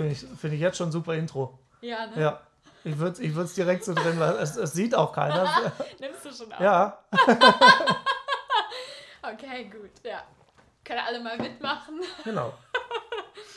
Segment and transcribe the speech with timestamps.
[0.00, 1.58] Finde ich, find ich jetzt schon super Intro.
[1.82, 2.20] Ja, ne?
[2.20, 2.40] Ja.
[2.84, 5.72] Ich würde es ich direkt so drin, weil es, es sieht auch keiner.
[6.00, 6.60] Nimmst du schon auf?
[6.60, 6.98] Ja.
[9.22, 10.22] Okay, gut, ja.
[10.82, 12.00] Können alle mal mitmachen.
[12.24, 12.54] Genau.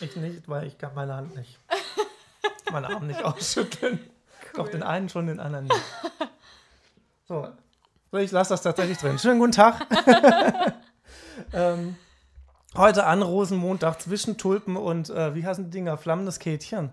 [0.01, 1.57] Ich nicht, weil ich kann meine Hand nicht.
[2.69, 4.11] Meine Arme nicht ausschütteln.
[4.55, 5.81] Doch den einen schon, den anderen nicht.
[7.27, 7.47] So.
[8.11, 9.17] so ich lasse das tatsächlich drin.
[9.17, 9.87] Schönen guten Tag.
[11.53, 11.95] ähm,
[12.75, 15.97] heute an Rosenmontag zwischen Tulpen und, äh, wie heißen die Dinger?
[15.97, 16.91] Flammendes Kätchen.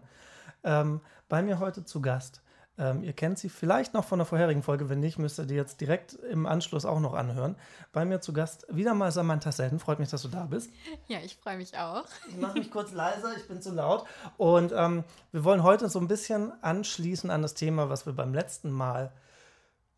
[0.62, 2.42] Ähm, bei mir heute zu Gast.
[2.78, 4.88] Ähm, ihr kennt sie vielleicht noch von der vorherigen Folge.
[4.88, 7.56] Wenn nicht, müsst ihr die jetzt direkt im Anschluss auch noch anhören.
[7.92, 9.78] Bei mir zu Gast wieder mal Samantha Selden.
[9.78, 10.70] Freut mich, dass du da bist.
[11.06, 12.04] Ja, ich freue mich auch.
[12.28, 14.06] Ich mache mich kurz leiser, ich bin zu laut.
[14.38, 18.32] Und ähm, wir wollen heute so ein bisschen anschließen an das Thema, was wir beim
[18.32, 19.12] letzten Mal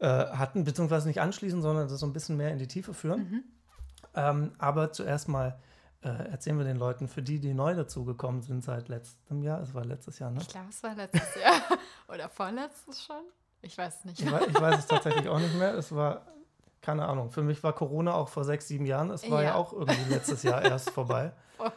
[0.01, 3.20] äh, hatten, beziehungsweise nicht anschließen, sondern das so ein bisschen mehr in die Tiefe führen.
[3.20, 3.45] Mhm.
[4.14, 5.59] Ähm, aber zuerst mal
[6.03, 9.72] äh, erzählen wir den Leuten, für die, die neu dazugekommen sind seit letztem Jahr, es
[9.75, 10.41] war letztes Jahr, ne?
[10.41, 11.61] Ich glaube, es war letztes Jahr.
[12.12, 13.22] Oder vorletztes schon?
[13.62, 14.20] Ich weiß nicht.
[14.20, 15.75] Ich weiß, ich weiß es tatsächlich auch nicht mehr.
[15.75, 16.27] Es war,
[16.80, 19.11] keine Ahnung, für mich war Corona auch vor sechs, sieben Jahren.
[19.11, 19.55] Es war ja, Ja.
[19.55, 21.33] auch irgendwie letztes Jahr erst vorbei.
[21.56, 21.70] Voll.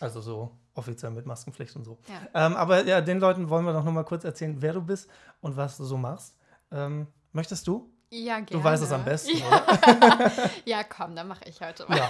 [0.00, 1.98] Also so offiziell mit Maskenpflicht und so.
[2.06, 2.46] Ja.
[2.46, 5.10] Ähm, aber ja, den Leuten wollen wir doch noch mal kurz erzählen, wer du bist
[5.40, 6.36] und was du so machst.
[6.70, 7.90] Ähm, möchtest du?
[8.10, 8.46] Ja, gerne.
[8.46, 10.30] Du weißt es am besten, Ja, oder?
[10.64, 11.98] ja komm, dann mache ich heute mal.
[11.98, 12.08] Ja.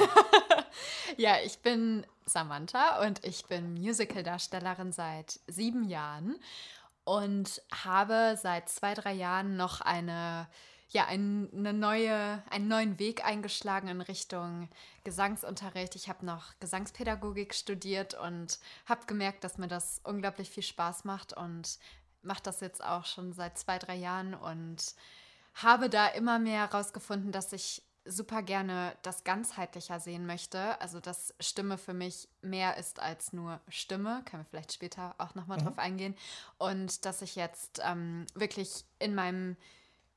[1.17, 6.37] Ja, ich bin Samantha und ich bin Musical-Darstellerin seit sieben Jahren
[7.05, 10.47] und habe seit zwei, drei Jahren noch eine,
[10.91, 14.69] ja, ein, eine neue, einen neuen Weg eingeschlagen in Richtung
[15.05, 15.97] Gesangsunterricht.
[15.97, 21.33] Ich habe noch Gesangspädagogik studiert und habe gemerkt, dass mir das unglaublich viel Spaß macht
[21.33, 21.79] und
[22.23, 24.95] mache das jetzt auch schon seit zwei, drei Jahren und
[25.55, 30.81] habe da immer mehr herausgefunden, dass ich super gerne das ganzheitlicher sehen möchte.
[30.81, 34.23] Also, dass Stimme für mich mehr ist als nur Stimme.
[34.25, 36.17] Können wir vielleicht später auch nochmal drauf eingehen.
[36.59, 39.57] Und dass ich jetzt ähm, wirklich in meinem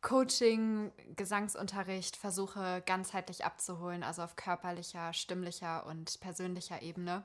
[0.01, 7.23] Coaching, Gesangsunterricht versuche ganzheitlich abzuholen, also auf körperlicher, stimmlicher und persönlicher Ebene.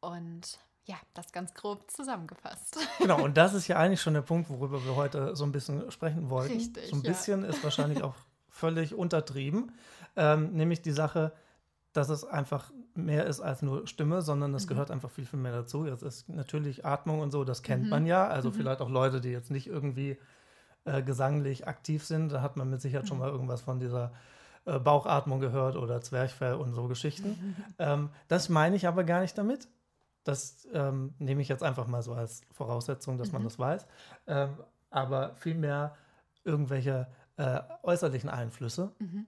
[0.00, 2.78] Und ja, das ganz grob zusammengefasst.
[2.98, 5.90] Genau, und das ist ja eigentlich schon der Punkt, worüber wir heute so ein bisschen
[5.90, 6.54] sprechen wollten.
[6.54, 7.10] Richtig, So ein ja.
[7.10, 8.14] bisschen ist wahrscheinlich auch
[8.60, 9.72] völlig untertrieben.
[10.16, 11.32] Ähm, nämlich die Sache,
[11.92, 14.56] dass es einfach mehr ist als nur Stimme, sondern Mhm.
[14.56, 15.86] es gehört einfach viel, viel mehr dazu.
[15.86, 17.90] Es ist natürlich Atmung und so, das kennt Mhm.
[17.90, 18.28] man ja.
[18.28, 20.18] Also vielleicht auch Leute, die jetzt nicht irgendwie
[20.84, 23.24] äh, gesanglich aktiv sind, da hat man mit Sicherheit schon Mhm.
[23.24, 24.12] mal irgendwas von dieser
[24.66, 27.38] äh, Bauchatmung gehört oder Zwerchfell und so Geschichten.
[27.78, 29.68] Ähm, das meine ich aber gar nicht damit.
[30.24, 33.46] Das ähm, nehme ich jetzt einfach mal so als Voraussetzung, dass man Mhm.
[33.46, 33.86] das weiß.
[34.26, 34.50] Ähm,
[34.90, 35.96] aber vielmehr
[36.44, 37.06] irgendwelche
[37.40, 39.26] äh, äußerlichen Einflüsse, Mhm.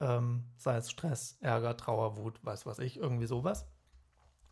[0.00, 3.66] ähm, sei es Stress, Ärger, Trauer, Wut, weiß was ich, irgendwie sowas.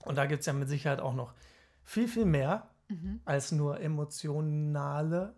[0.05, 1.34] Und da gibt es ja mit Sicherheit auch noch
[1.83, 3.21] viel, viel mehr Mhm.
[3.25, 5.34] als nur emotionale.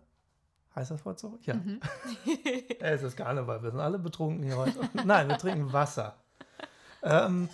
[0.75, 1.37] Heißt das Wort so?
[1.43, 1.53] Ja.
[1.53, 1.79] Mhm.
[2.79, 4.79] es ist Karneval, wir sind alle betrunken hier heute.
[5.05, 6.15] Nein, wir trinken Wasser.
[7.05, 7.49] Ähm,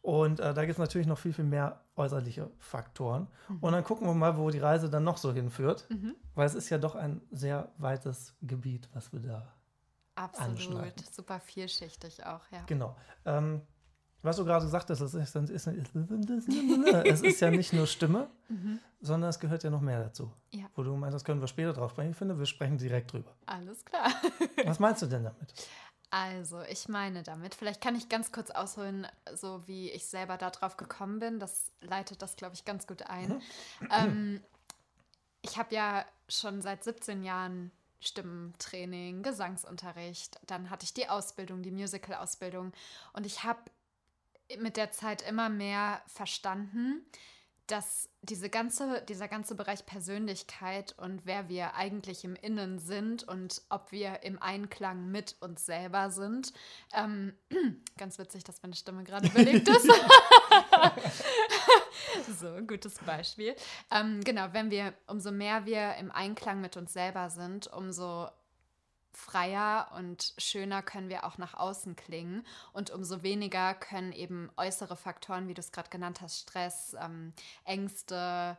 [0.00, 3.28] und äh, da gibt es natürlich noch viel, viel mehr äußerliche Faktoren.
[3.60, 5.86] Und dann gucken wir mal, wo die Reise dann noch so hinführt.
[5.90, 6.14] Mhm.
[6.34, 9.52] Weil es ist ja doch ein sehr weites Gebiet, was wir da.
[10.14, 10.94] Absolut.
[11.12, 12.62] Super vielschichtig auch, ja.
[12.66, 12.96] Genau.
[13.24, 13.62] Ähm,
[14.22, 18.78] was du gerade sagtest, es ist, es ist, es ist ja nicht nur Stimme, Mhm.
[19.00, 20.30] sondern es gehört ja noch mehr dazu.
[20.50, 20.66] Ja.
[20.76, 22.10] Wo du meinst, das können wir später drauf sprechen.
[22.12, 23.34] Ich finde, wir sprechen direkt drüber.
[23.46, 24.08] Alles klar.
[24.64, 25.68] Was meinst du denn damit?
[26.14, 30.76] Also, ich meine damit, vielleicht kann ich ganz kurz ausholen, so wie ich selber darauf
[30.76, 31.40] gekommen bin.
[31.40, 33.40] Das leitet das, glaube ich, ganz gut ein.
[33.90, 34.42] ähm,
[35.40, 37.70] ich habe ja schon seit 17 Jahren
[38.00, 40.38] Stimmtraining, Gesangsunterricht.
[40.46, 42.74] Dann hatte ich die Ausbildung, die Musical-Ausbildung.
[43.14, 43.62] Und ich habe
[44.58, 47.06] mit der Zeit immer mehr verstanden,
[47.66, 53.62] dass diese ganze, dieser ganze Bereich Persönlichkeit und wer wir eigentlich im Innen sind und
[53.68, 56.52] ob wir im Einklang mit uns selber sind.
[56.92, 57.34] Ähm,
[57.98, 59.86] ganz witzig, dass meine Stimme gerade belegt ist.
[62.38, 63.54] so, gutes Beispiel.
[63.90, 68.28] Ähm, genau, wenn wir, umso mehr wir im Einklang mit uns selber sind, umso
[69.12, 74.96] freier und schöner können wir auch nach außen klingen und umso weniger können eben äußere
[74.96, 77.32] Faktoren, wie du es gerade genannt hast, Stress, ähm,
[77.64, 78.56] Ängste,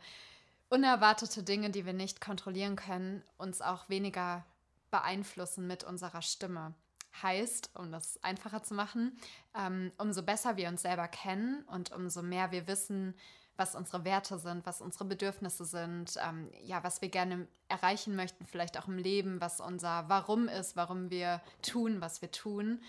[0.69, 4.45] unerwartete Dinge, die wir nicht kontrollieren können, uns auch weniger
[4.91, 6.73] beeinflussen mit unserer Stimme.
[7.21, 9.17] Heißt, um das einfacher zu machen,
[9.55, 13.15] ähm, umso besser wir uns selber kennen und umso mehr wir wissen,
[13.55, 18.45] was unsere Werte sind, was unsere Bedürfnisse sind, ähm, ja, was wir gerne erreichen möchten,
[18.45, 22.81] vielleicht auch im Leben, was unser Warum ist, warum wir tun, was wir tun,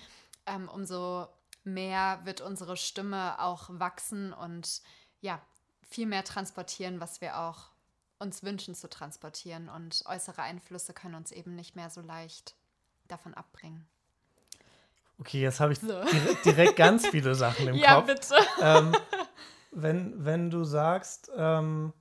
[0.46, 1.26] ähm, umso
[1.64, 4.82] mehr wird unsere Stimme auch wachsen und
[5.20, 5.40] ja,
[5.88, 7.70] viel mehr transportieren, was wir auch
[8.18, 9.68] uns wünschen zu transportieren.
[9.68, 12.54] Und äußere Einflüsse können uns eben nicht mehr so leicht
[13.08, 13.86] davon abbringen.
[15.18, 15.86] Okay, jetzt habe ich so.
[15.86, 18.08] direkt, direkt, ganz viele Sachen im ja, Kopf.
[18.08, 18.34] Ja, bitte.
[18.60, 18.96] Ähm,
[19.74, 21.92] wenn, wenn du sagst, ähm,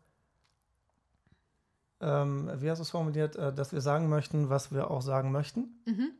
[2.01, 5.31] ähm, wie hast du es formuliert, äh, dass wir sagen möchten, was wir auch sagen
[5.31, 5.81] möchten.
[5.85, 6.11] Mhm.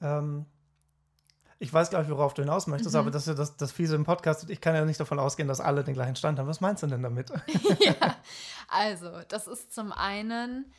[0.00, 0.46] Ähm,
[1.58, 3.00] ich weiß, glaube ich, worauf du hinaus möchtest, mhm.
[3.00, 4.48] aber das ist ja das, das Fiese im Podcast.
[4.48, 6.48] Ich kann ja nicht davon ausgehen, dass alle den gleichen Stand haben.
[6.48, 7.30] Was meinst du denn damit?
[7.80, 8.16] ja,
[8.68, 10.72] also, das ist zum einen,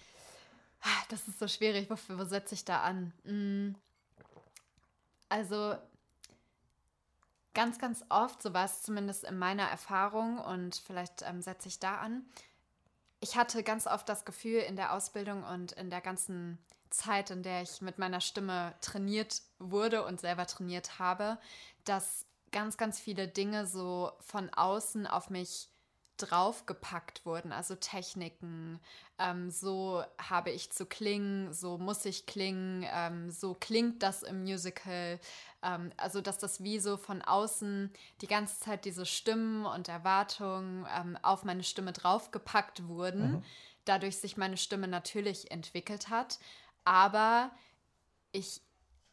[1.09, 3.13] das ist so schwierig, wofür, wo setze ich da an?
[3.25, 3.75] Mm,
[5.29, 5.75] also,
[7.53, 11.79] ganz, ganz oft, so war es zumindest in meiner Erfahrung und vielleicht ähm, setze ich
[11.79, 12.25] da an.
[13.19, 16.57] Ich hatte ganz oft das Gefühl in der Ausbildung und in der ganzen
[16.89, 21.37] Zeit, in der ich mit meiner Stimme trainiert wurde und selber trainiert habe,
[21.85, 25.69] dass ganz, ganz viele Dinge so von außen auf mich
[26.21, 28.79] draufgepackt wurden, also Techniken,
[29.19, 34.43] ähm, so habe ich zu klingen, so muss ich klingen, ähm, so klingt das im
[34.43, 35.19] Musical,
[35.61, 37.91] ähm, also dass das wie so von außen
[38.21, 43.43] die ganze Zeit diese Stimmen und Erwartungen ähm, auf meine Stimme draufgepackt wurden, mhm.
[43.85, 46.39] dadurch sich meine Stimme natürlich entwickelt hat,
[46.83, 47.51] aber
[48.31, 48.61] ich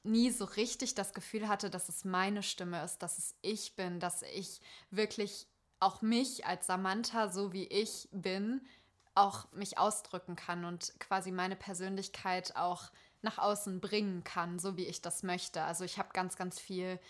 [0.04, 4.00] nie so richtig das Gefühl hatte, dass es meine Stimme ist, dass es ich bin,
[4.00, 5.46] dass ich wirklich
[5.80, 8.60] auch mich als Samantha, so wie ich bin,
[9.14, 12.90] auch mich ausdrücken kann und quasi meine Persönlichkeit auch
[13.22, 15.62] nach außen bringen kann, so wie ich das möchte.
[15.62, 17.00] Also ich habe ganz, ganz viel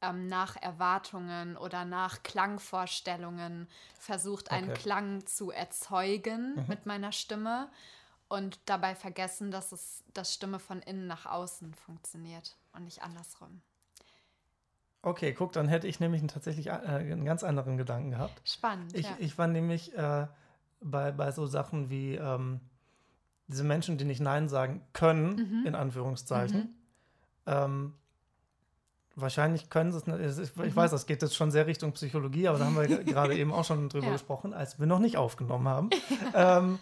[0.00, 3.68] ähm, nach Erwartungen oder nach Klangvorstellungen
[3.98, 4.56] versucht, okay.
[4.56, 6.66] einen Klang zu erzeugen mhm.
[6.68, 7.68] mit meiner Stimme
[8.28, 13.62] und dabei vergessen, dass es das Stimme von innen nach außen funktioniert und nicht andersrum.
[15.02, 18.40] Okay, guck, dann hätte ich nämlich tatsächlich äh, einen ganz anderen Gedanken gehabt.
[18.44, 18.94] Spannend.
[18.94, 19.16] Ich, ja.
[19.18, 20.26] ich war nämlich äh,
[20.80, 22.60] bei, bei so Sachen wie ähm,
[23.46, 25.66] diese Menschen, die nicht Nein sagen können, mhm.
[25.66, 26.60] in Anführungszeichen.
[26.60, 26.74] Mhm.
[27.46, 27.94] Ähm,
[29.14, 30.20] wahrscheinlich können sie es nicht.
[30.20, 30.76] Ich, ich mhm.
[30.76, 33.64] weiß, das geht jetzt schon sehr Richtung Psychologie, aber da haben wir gerade eben auch
[33.64, 34.12] schon drüber ja.
[34.12, 35.90] gesprochen, als wir noch nicht aufgenommen haben.
[36.34, 36.78] ähm,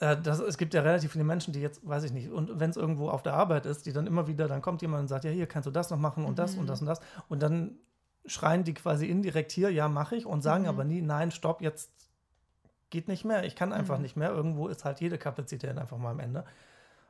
[0.00, 2.70] äh, das, es gibt ja relativ viele Menschen, die jetzt, weiß ich nicht, und wenn
[2.70, 5.24] es irgendwo auf der Arbeit ist, die dann immer wieder, dann kommt jemand und sagt,
[5.24, 6.36] ja, hier kannst du das noch machen und mhm.
[6.36, 7.00] das und das und das.
[7.28, 7.78] Und dann
[8.26, 10.68] schreien die quasi indirekt hier, ja, mache ich und sagen mhm.
[10.70, 11.90] aber nie, nein, stopp, jetzt
[12.90, 13.44] geht nicht mehr.
[13.44, 14.02] Ich kann einfach mhm.
[14.02, 14.30] nicht mehr.
[14.30, 16.44] Irgendwo ist halt jede Kapazität einfach mal am Ende.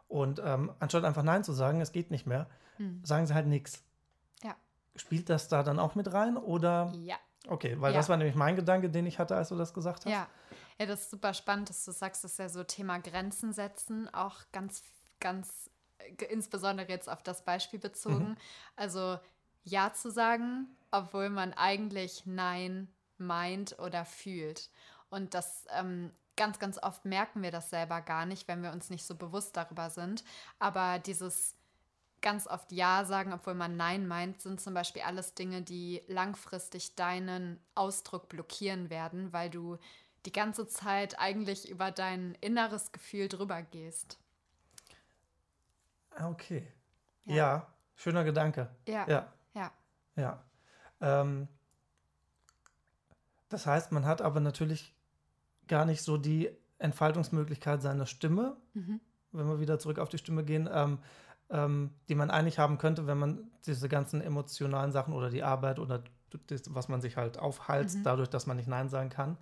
[0.09, 2.47] Und ähm, anstatt einfach Nein zu sagen, es geht nicht mehr,
[2.79, 3.01] mhm.
[3.05, 3.83] sagen sie halt nichts.
[4.43, 4.55] Ja.
[4.97, 6.93] Spielt das da dann auch mit rein oder?
[6.97, 7.17] Ja.
[7.47, 7.99] Okay, weil ja.
[7.99, 10.13] das war nämlich mein Gedanke, den ich hatte, als du das gesagt hast.
[10.13, 10.29] Ja.
[10.79, 14.41] Ja, das ist super spannend, dass du sagst, dass ja so Thema Grenzen setzen auch
[14.51, 14.83] ganz,
[15.21, 18.31] ganz, äh, insbesondere jetzt auf das Beispiel bezogen.
[18.31, 18.37] Mhm.
[18.77, 19.19] Also
[19.63, 22.89] Ja zu sagen, obwohl man eigentlich Nein
[23.19, 24.69] meint oder fühlt.
[25.11, 28.91] Und das ähm, ganz, ganz oft merken wir das selber gar nicht, wenn wir uns
[28.91, 30.25] nicht so bewusst darüber sind.
[30.59, 31.55] Aber dieses
[32.25, 36.97] ganz oft Ja sagen, obwohl man Nein meint, sind zum Beispiel alles Dinge, die langfristig
[36.97, 39.77] deinen Ausdruck blockieren werden, weil du
[40.25, 44.19] die ganze Zeit eigentlich über dein inneres Gefühl drüber gehst.
[46.17, 46.67] Ah, okay.
[47.27, 48.71] Ja, ja schöner Gedanke.
[48.89, 49.07] Ja.
[49.07, 49.33] Ja.
[49.55, 49.73] Ja.
[50.17, 50.43] ja.
[51.03, 51.47] Ähm,
[53.51, 54.95] das heißt, man hat aber natürlich
[55.69, 59.01] gar nicht so die Entfaltungsmöglichkeit seiner Stimme, mhm.
[59.33, 60.99] wenn wir wieder zurück auf die Stimme gehen, ähm,
[61.51, 65.79] ähm, die man eigentlich haben könnte, wenn man diese ganzen emotionalen Sachen oder die Arbeit
[65.79, 66.03] oder
[66.47, 68.03] das, was man sich halt aufhalst, mhm.
[68.05, 69.39] dadurch, dass man nicht Nein sagen kann,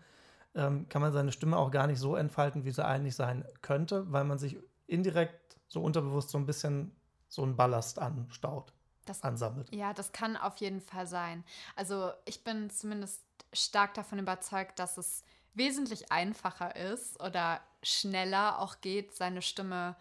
[0.54, 4.10] ähm, kann man seine Stimme auch gar nicht so entfalten, wie sie eigentlich sein könnte,
[4.12, 6.94] weil man sich indirekt so unterbewusst so ein bisschen
[7.28, 8.74] so einen Ballast anstaut,
[9.06, 9.74] das, ansammelt.
[9.74, 11.44] Ja, das kann auf jeden Fall sein.
[11.76, 13.22] Also ich bin zumindest
[13.54, 19.96] stark davon überzeugt, dass es wesentlich einfacher ist oder schneller auch geht, seine Stimme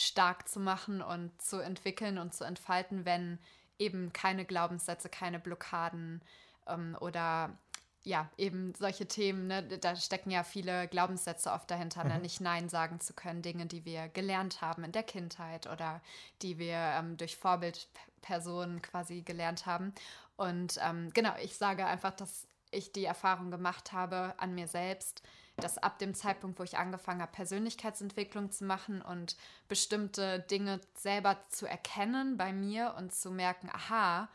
[0.00, 3.38] stark zu machen und zu entwickeln und zu entfalten, wenn
[3.78, 6.22] eben keine Glaubenssätze, keine Blockaden
[6.66, 7.56] ähm, oder
[8.02, 12.16] ja, eben solche Themen, ne, da stecken ja viele Glaubenssätze oft dahinter, ne, mhm.
[12.16, 16.00] ne, nicht Nein sagen zu können, Dinge, die wir gelernt haben in der Kindheit oder
[16.40, 19.92] die wir ähm, durch Vorbildpersonen quasi gelernt haben.
[20.36, 25.22] Und ähm, genau, ich sage einfach, dass ich die Erfahrung gemacht habe an mir selbst,
[25.56, 29.36] dass ab dem Zeitpunkt, wo ich angefangen habe, Persönlichkeitsentwicklung zu machen und
[29.68, 34.28] bestimmte Dinge selber zu erkennen bei mir und zu merken, aha,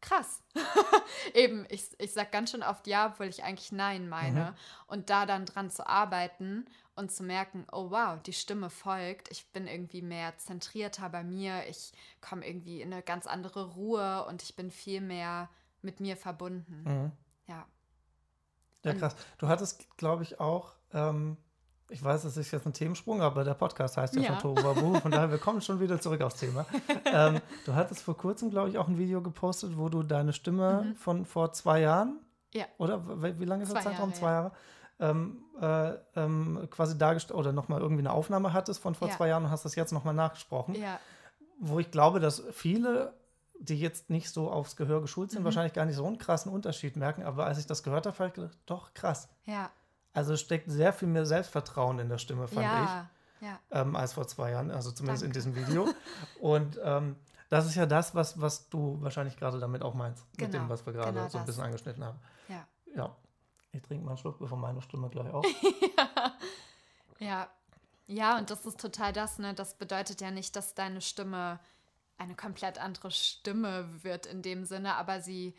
[0.00, 0.42] krass.
[1.34, 4.50] Eben, ich, ich sage ganz schön oft ja, obwohl ich eigentlich nein meine.
[4.50, 4.56] Mhm.
[4.86, 9.30] Und da dann dran zu arbeiten und zu merken, oh wow, die Stimme folgt.
[9.30, 11.66] Ich bin irgendwie mehr zentrierter bei mir.
[11.68, 15.50] Ich komme irgendwie in eine ganz andere Ruhe und ich bin viel mehr
[15.82, 16.82] mit mir verbunden.
[16.84, 17.12] Mhm.
[17.48, 17.66] Ja.
[18.86, 19.16] Ja, krass.
[19.38, 21.36] Du hattest, glaube ich, auch, ähm,
[21.88, 24.40] ich weiß, das ist jetzt ein Themensprung, aber der Podcast heißt ja, Ja.
[24.40, 26.66] schon Tohuwabohu, von daher, wir kommen schon wieder zurück aufs Thema.
[27.04, 30.94] ähm, du hattest vor kurzem, glaube ich, auch ein Video gepostet, wo du deine Stimme
[30.98, 32.18] von vor zwei Jahren,
[32.54, 32.64] Ja.
[32.78, 34.10] oder wie, wie lange ist der Zeitraum?
[34.10, 34.52] Jahre, zwei Jahre.
[34.98, 39.16] Ähm, äh, ähm, quasi dargestellt oder nochmal irgendwie eine Aufnahme hattest von vor Ja.
[39.16, 40.98] zwei Jahren und hast das jetzt nochmal nachgesprochen Ja,
[41.60, 43.12] wo ich glaube, dass viele,
[43.60, 45.34] die jetzt nicht so aufs Gehör geschult Mhm.
[45.36, 47.22] sind, wahrscheinlich gar nicht so einen krassen Unterschied merken.
[47.24, 49.28] Aber als ich das gehört habe, habe ich gedacht, doch krass.
[49.44, 49.70] ja,
[50.12, 53.08] Also steckt sehr viel mehr Selbstvertrauen in der Stimme, fand ja,
[53.40, 53.58] ja.
[53.70, 55.52] ich, ähm, als vor zwei Jahren, also zumindest in Danke.
[55.52, 55.88] diesem Video.
[56.40, 57.16] Und ähm,
[57.48, 60.68] das ist ja das, was, was du wahrscheinlich gerade damit auch meinst, mit Genau, dem,
[60.68, 62.18] was wir gerade genau so ein bisschen angeschnitten haben.
[62.48, 62.66] Ja.
[62.94, 63.16] Ja.
[63.72, 65.44] Ich trinke mal einen Schluck, bevor meine Stimme gleich auch.
[67.18, 67.48] Ja,
[68.06, 69.54] ja, und das ist total das, ne?
[69.54, 71.58] Das bedeutet ja nicht, dass deine Stimme
[72.18, 75.54] eine komplett andere Stimme wird in dem Sinne, aber sie,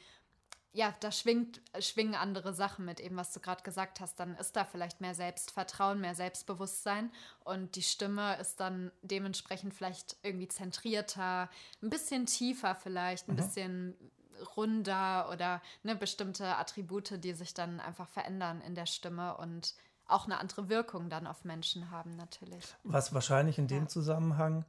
[0.74, 4.20] ja, da schwingt, schwingen andere Sachen mit, eben was du gerade gesagt hast.
[4.20, 7.12] Dann ist da vielleicht mehr Selbstvertrauen, mehr Selbstbewusstsein
[7.44, 11.50] und die Stimme ist dann dementsprechend vielleicht irgendwie zentrierter,
[11.82, 13.96] ein bisschen tiefer vielleicht, ein bisschen
[14.56, 19.74] runder oder ne, bestimmte Attribute, die sich dann einfach verändern in der Stimme und
[20.06, 22.64] auch eine andere Wirkung dann auf Menschen haben, natürlich.
[22.84, 23.88] Was wahrscheinlich in dem Ja.
[23.90, 24.66] Zusammenhang,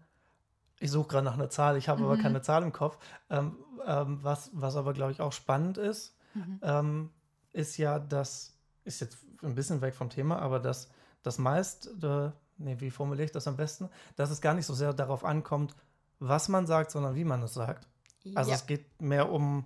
[0.80, 2.20] ich suche gerade nach einer Zahl, ich habe aber Mhm.
[2.20, 2.99] keine Zahl im Kopf,
[3.30, 3.56] ähm,
[3.87, 6.58] ähm, was, was aber, glaube ich, auch spannend ist, Mhm.
[6.62, 7.11] ähm,
[7.52, 8.54] ist ja, dass,
[8.85, 10.88] ist jetzt ein bisschen weg vom Thema, aber dass
[11.23, 14.75] das meist, äh, nee, wie formuliere ich das am besten, dass es gar nicht so
[14.75, 15.75] sehr darauf ankommt,
[16.20, 17.88] was man sagt, sondern wie man es sagt.
[18.35, 18.56] Also ja.
[18.56, 19.64] es geht mehr um,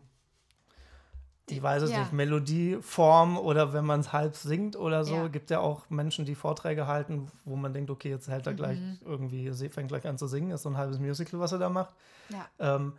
[1.51, 2.01] ich weiß es Ja.
[2.01, 5.15] nicht, Melodie, Form oder wenn man es halb singt oder so.
[5.15, 5.29] Ja.
[5.29, 8.79] Gibt ja auch Menschen, die Vorträge halten, wo man denkt, okay, jetzt hält er gleich
[8.81, 8.99] Mhm.
[9.05, 11.69] irgendwie, sie fängt gleich an zu singen, ist so ein halbes Musical, was er da
[11.69, 11.95] macht.
[12.29, 12.47] ja.
[12.59, 12.95] Ähm,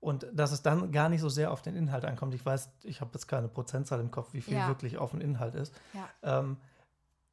[0.00, 2.32] und dass es dann gar nicht so sehr auf den Inhalt ankommt.
[2.32, 4.68] Ich weiß, ich habe jetzt keine Prozentzahl im Kopf, wie viel Ja.
[4.68, 5.74] wirklich auf den Inhalt ist.
[6.22, 6.56] Ähm,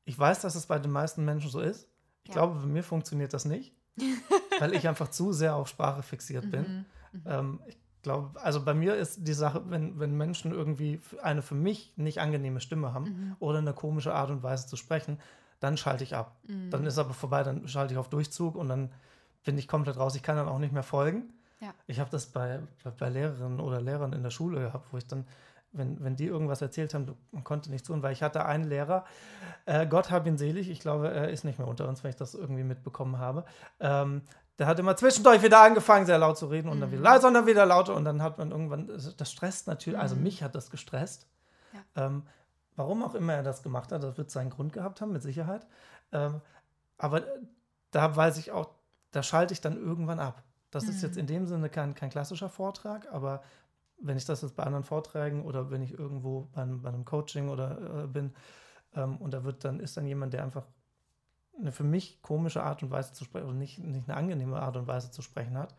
[0.05, 1.87] ich weiß, dass es bei den meisten Menschen so ist.
[2.23, 3.75] Ich glaube, bei mir funktioniert das nicht,
[4.59, 6.85] weil ich einfach zu sehr auf Sprache fixiert bin.
[7.11, 7.21] Mhm.
[7.25, 11.55] Ähm, ich glaube, also bei mir ist die Sache, wenn, wenn Menschen irgendwie eine für
[11.55, 13.35] mich nicht angenehme Stimme haben Mhm.
[13.39, 15.19] oder eine komische Art und Weise zu sprechen,
[15.59, 16.37] dann schalte ich ab.
[16.47, 16.69] Mhm.
[16.69, 18.91] Dann ist aber vorbei, dann schalte ich auf Durchzug und dann
[19.43, 20.15] bin ich komplett raus.
[20.15, 21.23] Ich kann dann auch nicht mehr folgen.
[21.59, 21.73] Ja.
[21.87, 25.07] Ich habe das bei, bei, bei Lehrerinnen oder Lehrern in der Schule gehabt, wo ich
[25.07, 25.25] dann,
[25.71, 29.05] wenn, wenn die irgendwas erzählt haben, man konnte nicht tun, weil ich hatte einen Lehrer,
[29.65, 32.15] äh, Gott hab ihn selig, ich glaube, er ist nicht mehr unter uns, wenn ich
[32.17, 33.45] das irgendwie mitbekommen habe.
[33.79, 34.21] Ähm,
[34.59, 37.05] der hat immer zwischendurch wieder angefangen, sehr laut zu reden und dann wieder Mhm.
[37.05, 40.23] leise und dann wieder lauter und dann hat man irgendwann, das stresst natürlich, also Mhm.
[40.23, 41.27] mich hat das gestresst.
[41.73, 42.05] Ja.
[42.05, 42.23] Ähm,
[42.75, 45.65] warum auch immer er das gemacht hat, das wird seinen Grund gehabt haben, mit Sicherheit.
[46.11, 46.41] Ähm,
[46.97, 47.23] aber
[47.91, 48.69] da weiß ich auch,
[49.11, 50.43] da schalte ich dann irgendwann ab.
[50.71, 51.19] Das ist jetzt Mhm.
[51.21, 53.41] in dem Sinne kein, kein klassischer Vortrag, aber
[54.01, 57.05] wenn ich das jetzt bei anderen Vorträgen oder wenn ich irgendwo bei einem, bei einem
[57.05, 58.33] Coaching oder äh, bin
[58.93, 60.65] ähm, und da wird dann ist dann jemand, der einfach
[61.59, 64.75] eine für mich komische Art und Weise zu sprechen oder nicht, nicht eine angenehme Art
[64.77, 65.75] und Weise zu sprechen hat,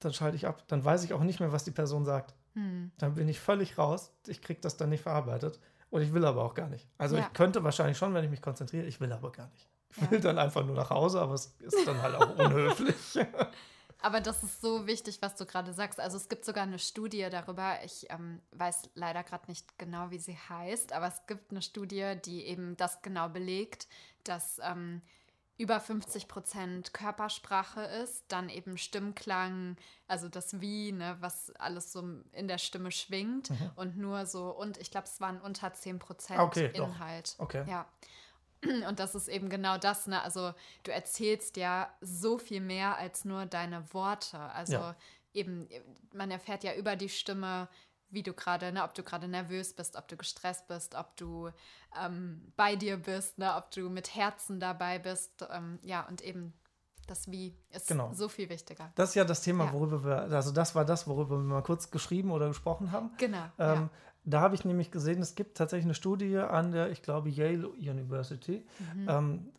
[0.00, 0.64] dann schalte ich ab.
[0.68, 2.34] Dann weiß ich auch nicht mehr, was die Person sagt.
[2.54, 2.90] Mhm.
[2.98, 4.12] Dann bin ich völlig raus.
[4.26, 5.60] Ich kriege das dann nicht verarbeitet.
[5.90, 6.88] Und ich will aber auch gar nicht.
[6.98, 7.22] Also Ja.
[7.22, 9.68] ich könnte wahrscheinlich schon, wenn ich mich konzentriere, ich will aber gar nicht.
[9.90, 10.10] Ich Ja.
[10.10, 12.96] will dann einfach nur nach Hause, aber es ist dann halt auch unhöflich.
[14.02, 16.00] Aber das ist so wichtig, was du gerade sagst.
[16.00, 17.78] Also es gibt sogar eine Studie darüber.
[17.84, 22.14] Ich ähm, weiß leider gerade nicht genau, wie sie heißt, aber es gibt eine Studie,
[22.24, 23.86] die eben das genau belegt,
[24.24, 25.02] dass ähm,
[25.56, 29.76] über 50 Prozent Körpersprache ist, dann eben Stimmklang,
[30.08, 34.78] also das Wie, ne, was alles so in der Stimme schwingt und nur so, und
[34.78, 36.88] ich glaube, es waren unter 10 Prozent Okay, doch.
[36.88, 37.36] Inhalt.
[37.38, 37.64] Okay.
[37.68, 37.86] Ja.
[38.88, 40.22] Und das ist eben genau das, ne?
[40.22, 40.54] Also
[40.84, 44.38] du erzählst ja so viel mehr als nur deine Worte.
[44.38, 44.96] Also Ja.
[45.32, 45.68] eben,
[46.14, 47.68] man erfährt ja über die Stimme,
[48.10, 51.50] wie du gerade, ne, ob du gerade nervös bist, ob du gestresst bist, ob du
[51.98, 55.46] ähm, bei dir bist, ne, ob du mit Herzen dabei bist.
[55.50, 56.52] Ähm, ja, und eben
[57.06, 58.12] das Wie ist Genau.
[58.12, 58.92] so viel wichtiger.
[58.94, 59.72] Das ist ja das Thema, Ja.
[59.72, 63.10] worüber wir, also das war das, worüber wir mal kurz geschrieben oder gesprochen haben.
[63.18, 63.46] Genau.
[63.58, 63.90] Ähm,
[64.24, 67.68] Da habe ich nämlich gesehen, es gibt tatsächlich eine Studie an der, ich glaube, Yale
[67.68, 68.64] University.
[68.94, 69.08] Mhm.
[69.08, 69.52] Ähm,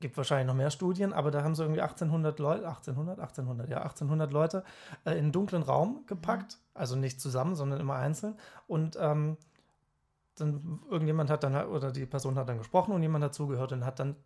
[0.00, 3.82] gibt wahrscheinlich noch mehr Studien, aber da haben sie irgendwie 1800 Leute, 1800, 1800, ja,
[3.82, 4.64] 1800 Leute
[5.04, 6.58] äh, in einen dunklen Raum gepackt.
[6.74, 8.36] Also nicht zusammen, sondern immer einzeln.
[8.66, 9.36] Und ähm,
[10.40, 13.72] dann irgendjemand hat dann, halt- oder die Person hat dann gesprochen und jemand hat zugehört
[13.72, 14.16] und hat dann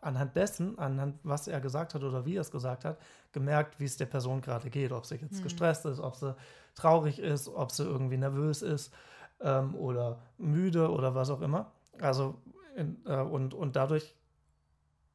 [0.00, 2.98] anhand dessen, anhand was er gesagt hat oder wie er es gesagt hat,
[3.32, 5.42] gemerkt, wie es der Person gerade geht, ob sie jetzt Mhm.
[5.44, 6.34] gestresst ist, ob sie
[6.74, 8.92] traurig ist, ob sie irgendwie nervös ist
[9.40, 11.70] ähm, oder müde oder was auch immer.
[12.00, 12.34] Also
[12.76, 14.14] in, äh, und, und dadurch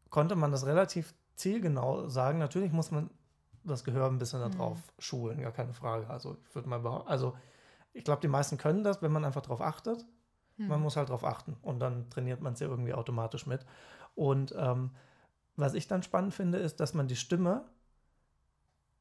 [0.09, 2.39] konnte man das relativ zielgenau sagen.
[2.39, 3.09] Natürlich muss man
[3.63, 4.51] das Gehör ein bisschen Mhm.
[4.51, 6.09] darauf schulen, gar keine Frage.
[6.09, 7.33] Also ich würde mal behaupten, also
[7.93, 10.05] ich glaube, die meisten können das, wenn man einfach darauf achtet.
[10.57, 10.67] Hm.
[10.67, 13.65] Man muss halt darauf achten und dann trainiert man es ja irgendwie automatisch mit.
[14.15, 14.91] Und ähm,
[15.55, 17.65] was ich dann spannend finde, ist, dass man die Stimme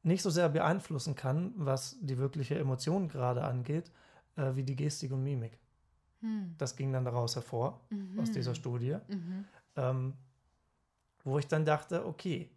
[0.03, 3.91] nicht so sehr beeinflussen kann, was die wirkliche Emotion gerade angeht,
[4.35, 5.57] äh, wie die Gestik und Mimik.
[6.21, 6.55] Hm.
[6.57, 8.19] Das ging dann daraus hervor, mhm.
[8.19, 8.97] aus dieser Studie.
[9.07, 9.45] Mhm.
[9.75, 10.13] Ähm,
[11.23, 12.49] wo ich dann dachte, okay,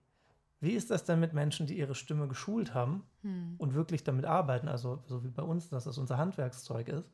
[0.60, 3.54] wie ist das denn mit Menschen, die ihre Stimme geschult haben hm.
[3.58, 7.08] und wirklich damit arbeiten, also so wie bei uns, dass das unser Handwerkszeug ist?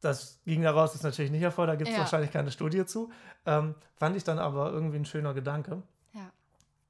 [0.00, 2.00] Das ging daraus ist natürlich nicht hervor, da gibt es ja.
[2.00, 3.10] wahrscheinlich keine Studie zu.
[3.44, 5.82] Ähm, fand ich dann aber irgendwie ein schöner Gedanke,
[6.14, 6.30] ja.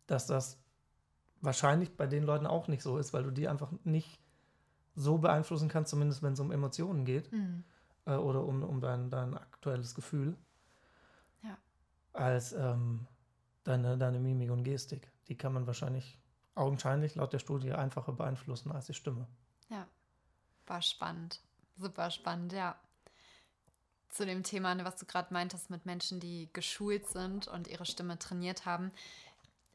[0.06, 0.58] dass das
[1.40, 4.20] wahrscheinlich bei den Leuten auch nicht so ist, weil du die einfach nicht
[4.94, 7.64] so beeinflussen kannst, zumindest wenn es um Emotionen geht mhm.
[8.06, 10.36] äh, oder um, um dein, dein aktuelles Gefühl,
[11.42, 11.56] ja.
[12.12, 13.06] als ähm,
[13.64, 15.10] deine, deine Mimik und Gestik.
[15.28, 16.18] Die kann man wahrscheinlich
[16.54, 19.26] augenscheinlich laut der Studie einfacher beeinflussen als die Stimme.
[19.68, 19.86] Ja,
[20.66, 21.40] war spannend.
[21.76, 22.76] Super spannend, ja.
[24.10, 27.86] Zu dem Thema, ne, was du gerade meintest mit Menschen, die geschult sind und ihre
[27.86, 28.90] Stimme trainiert haben,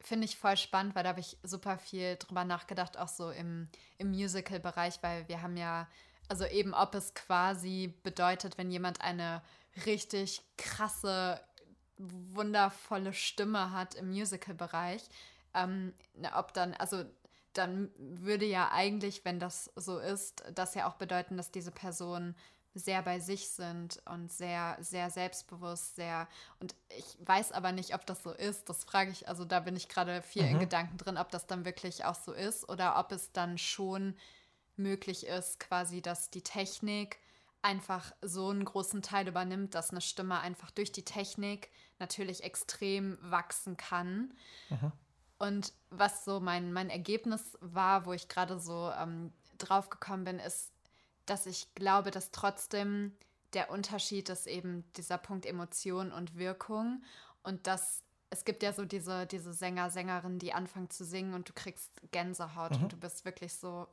[0.01, 3.67] finde ich voll spannend, weil da habe ich super viel drüber nachgedacht, auch so im,
[3.97, 5.87] im Musical-Bereich, weil wir haben ja,
[6.27, 9.41] also eben, ob es quasi bedeutet, wenn jemand eine
[9.85, 11.41] richtig krasse
[11.97, 15.01] wundervolle Stimme hat im Musical-Bereich,
[15.53, 15.93] ähm,
[16.35, 17.05] ob dann, also
[17.53, 22.35] dann würde ja eigentlich, wenn das so ist, das ja auch bedeuten, dass diese Personen
[22.75, 26.27] sehr bei sich sind und sehr, sehr selbstbewusst, sehr.
[26.59, 28.67] Und ich weiß aber nicht, ob das so ist.
[28.69, 30.49] Das frage ich, also da bin ich gerade viel mhm.
[30.49, 34.15] in Gedanken drin, ob das dann wirklich auch so ist oder ob es dann schon
[34.75, 37.17] möglich ist, quasi, dass die Technik
[37.61, 43.17] einfach so einen großen Teil übernimmt, dass eine Stimme einfach durch die Technik natürlich extrem
[43.21, 44.33] wachsen kann.
[44.69, 44.91] Aha.
[45.37, 50.39] Und was so mein, mein Ergebnis war, wo ich gerade so ähm, drauf gekommen bin,
[50.39, 50.74] ist,
[51.25, 53.15] dass ich glaube, dass trotzdem
[53.53, 57.03] der Unterschied ist eben dieser Punkt Emotion und Wirkung
[57.43, 61.47] und dass es gibt ja so diese, diese Sänger, Sängerinnen, die anfangen zu singen und
[61.47, 62.83] du kriegst Gänsehaut mhm.
[62.83, 63.87] und du bist wirklich so.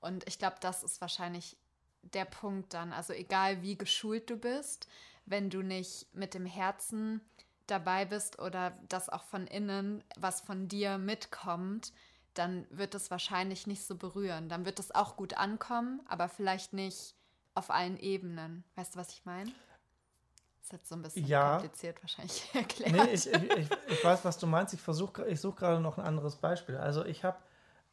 [0.00, 1.56] Und ich glaube, das ist wahrscheinlich
[2.02, 2.92] der Punkt dann.
[2.92, 4.88] Also egal wie geschult du bist,
[5.24, 7.20] wenn du nicht mit dem Herzen
[7.66, 11.92] dabei bist oder das auch von innen, was von dir mitkommt,
[12.34, 14.48] dann wird es wahrscheinlich nicht so berühren.
[14.48, 17.14] Dann wird es auch gut ankommen, aber vielleicht nicht
[17.54, 18.64] auf allen Ebenen.
[18.76, 19.50] Weißt du, was ich meine?
[19.50, 21.58] Das ist jetzt so ein bisschen ja.
[21.58, 22.92] kompliziert wahrscheinlich erklärt.
[22.92, 24.72] Nee, ich, ich, ich, weiß, was du meinst.
[24.74, 26.76] Ich versuche, ich suche gerade noch ein anderes Beispiel.
[26.76, 27.38] Also ich habe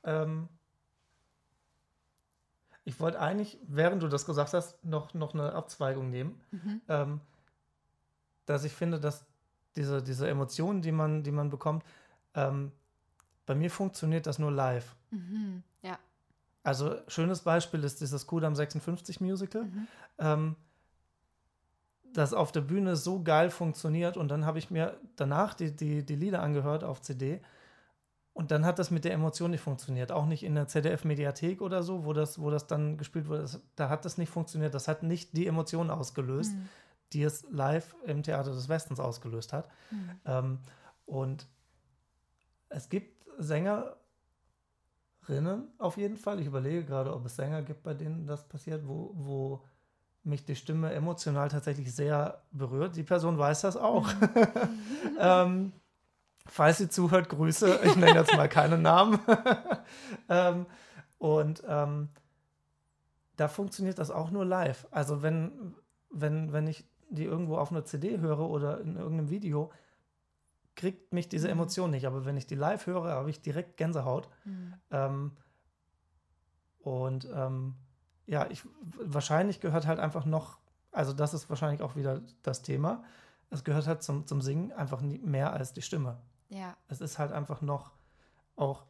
[0.03, 0.47] ähm,
[2.89, 6.41] ich wollte eigentlich, während du das gesagt hast, noch, noch eine Abzweigung nehmen.
[6.49, 6.81] Mhm.
[6.87, 7.21] Ähm,
[8.47, 9.27] dass ich finde, dass
[9.75, 11.83] diese, diese Emotionen, die man, die man bekommt,
[12.33, 12.71] ähm,
[13.49, 14.95] bei mir funktioniert das nur live.
[15.09, 15.63] Mhm.
[15.81, 15.97] Ja.
[16.61, 19.63] Also, schönes Beispiel ist dieses Kudam 56 Musical.
[19.63, 19.87] Mhm.
[20.19, 20.55] Ähm,
[22.13, 26.05] das auf der Bühne so geil funktioniert und dann habe ich mir danach die, die,
[26.05, 27.41] die Lieder angehört auf CD
[28.33, 30.11] und dann hat das mit der Emotion nicht funktioniert.
[30.11, 33.41] Auch nicht in der ZDF-Mediathek oder so, wo das, wo das dann gespielt wurde.
[33.41, 34.75] Das, da hat das nicht funktioniert.
[34.75, 36.69] Das hat nicht die Emotion ausgelöst, mhm.
[37.13, 39.67] die es live im Theater des Westens ausgelöst hat.
[39.89, 40.11] Mhm.
[40.25, 40.59] Ähm,
[41.07, 41.47] und
[42.69, 43.93] es gibt Sängerinnen
[45.77, 46.39] auf jeden Fall.
[46.39, 49.63] Ich überlege gerade, ob es Sänger gibt, bei denen das passiert, wo, wo
[50.23, 52.95] mich die Stimme emotional tatsächlich sehr berührt.
[52.95, 54.07] Die Person weiß das auch.
[54.13, 54.29] Mhm.
[55.19, 55.73] ähm,
[56.45, 57.79] falls sie zuhört, Grüße.
[57.83, 59.19] Ich nenne jetzt mal keinen Namen.
[60.29, 60.65] ähm,
[61.17, 62.09] und ähm,
[63.35, 64.87] da funktioniert das auch nur live.
[64.91, 65.75] Also wenn,
[66.09, 69.71] wenn, wenn ich die irgendwo auf einer CD höre oder in irgendeinem Video,
[70.79, 71.53] kriegt mich diese mhm.
[71.53, 72.07] Emotion nicht.
[72.07, 74.29] Aber wenn ich die live höre, habe ich direkt Gänsehaut.
[74.45, 74.73] Mhm.
[74.91, 75.31] Ähm,
[76.79, 77.75] und ähm,
[78.25, 78.63] ja, ich,
[78.97, 80.57] wahrscheinlich gehört halt einfach noch,
[80.91, 83.03] also das ist wahrscheinlich auch wieder das Thema.
[83.49, 86.17] Es gehört halt zum, zum Singen einfach mehr als die Stimme.
[86.47, 86.77] Ja.
[86.87, 87.91] Es ist halt einfach noch
[88.55, 88.85] auch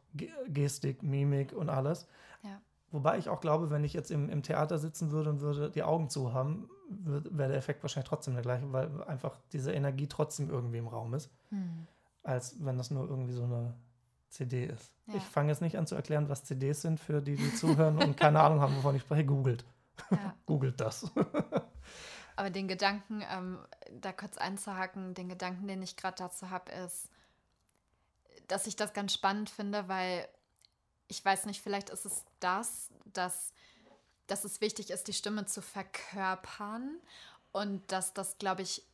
[0.46, 2.06] Gestik, Mimik und alles.
[2.44, 2.60] Ja.
[2.92, 5.82] Wobei ich auch glaube, wenn ich jetzt im, im Theater sitzen würde und würde die
[5.82, 10.50] Augen zu haben, wäre der Effekt wahrscheinlich trotzdem der gleiche, weil einfach diese Energie trotzdem
[10.50, 11.86] irgendwie im Raum ist, hm.
[12.24, 13.74] als wenn das nur irgendwie so eine
[14.28, 14.92] CD ist.
[15.06, 15.14] Ja.
[15.16, 18.16] Ich fange jetzt nicht an zu erklären, was CDs sind für die, die zuhören und
[18.16, 19.24] keine Ahnung haben, wovon ich spreche.
[19.24, 19.64] Googelt.
[20.10, 20.34] Ja.
[20.46, 21.10] Googelt das.
[22.36, 23.58] Aber den Gedanken, ähm,
[24.00, 27.10] da kurz einzuhaken, den Gedanken, den ich gerade dazu habe, ist,
[28.48, 30.26] dass ich das ganz spannend finde, weil
[31.10, 33.52] ich weiß nicht, vielleicht ist es das, dass,
[34.26, 36.98] dass es wichtig ist, die Stimme zu verkörpern
[37.52, 38.84] und dass das, glaube ich,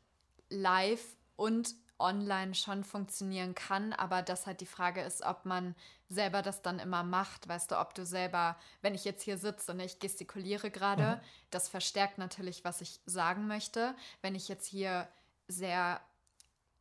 [0.48, 1.04] live
[1.36, 5.74] und online schon funktionieren kann, aber dass halt die Frage ist, ob man
[6.08, 7.48] selber das dann immer macht.
[7.48, 11.20] Weißt du, ob du selber, wenn ich jetzt hier sitze und ich gestikuliere gerade, mhm.
[11.50, 13.94] das verstärkt natürlich, was ich sagen möchte.
[14.22, 15.08] Wenn ich jetzt hier
[15.48, 16.00] sehr,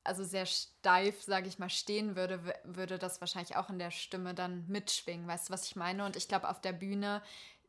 [0.05, 4.33] also sehr steif, sage ich mal, stehen würde, würde das wahrscheinlich auch in der Stimme
[4.33, 5.27] dann mitschwingen.
[5.27, 6.05] Weißt du, was ich meine?
[6.05, 7.21] Und ich glaube, auf der Bühne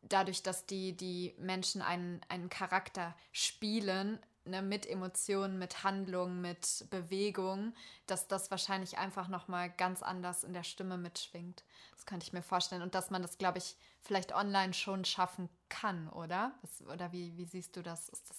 [0.08, 6.86] dadurch, dass die, die Menschen einen, einen Charakter spielen, ne, mit Emotionen, mit Handlungen, mit
[6.90, 7.74] Bewegung,
[8.06, 11.64] dass das wahrscheinlich einfach nochmal ganz anders in der Stimme mitschwingt.
[11.92, 12.82] Das könnte ich mir vorstellen.
[12.82, 16.52] Und dass man das, glaube ich, vielleicht online schon schaffen kann, oder?
[16.62, 18.08] Was, oder wie, wie siehst du das?
[18.08, 18.38] Ist das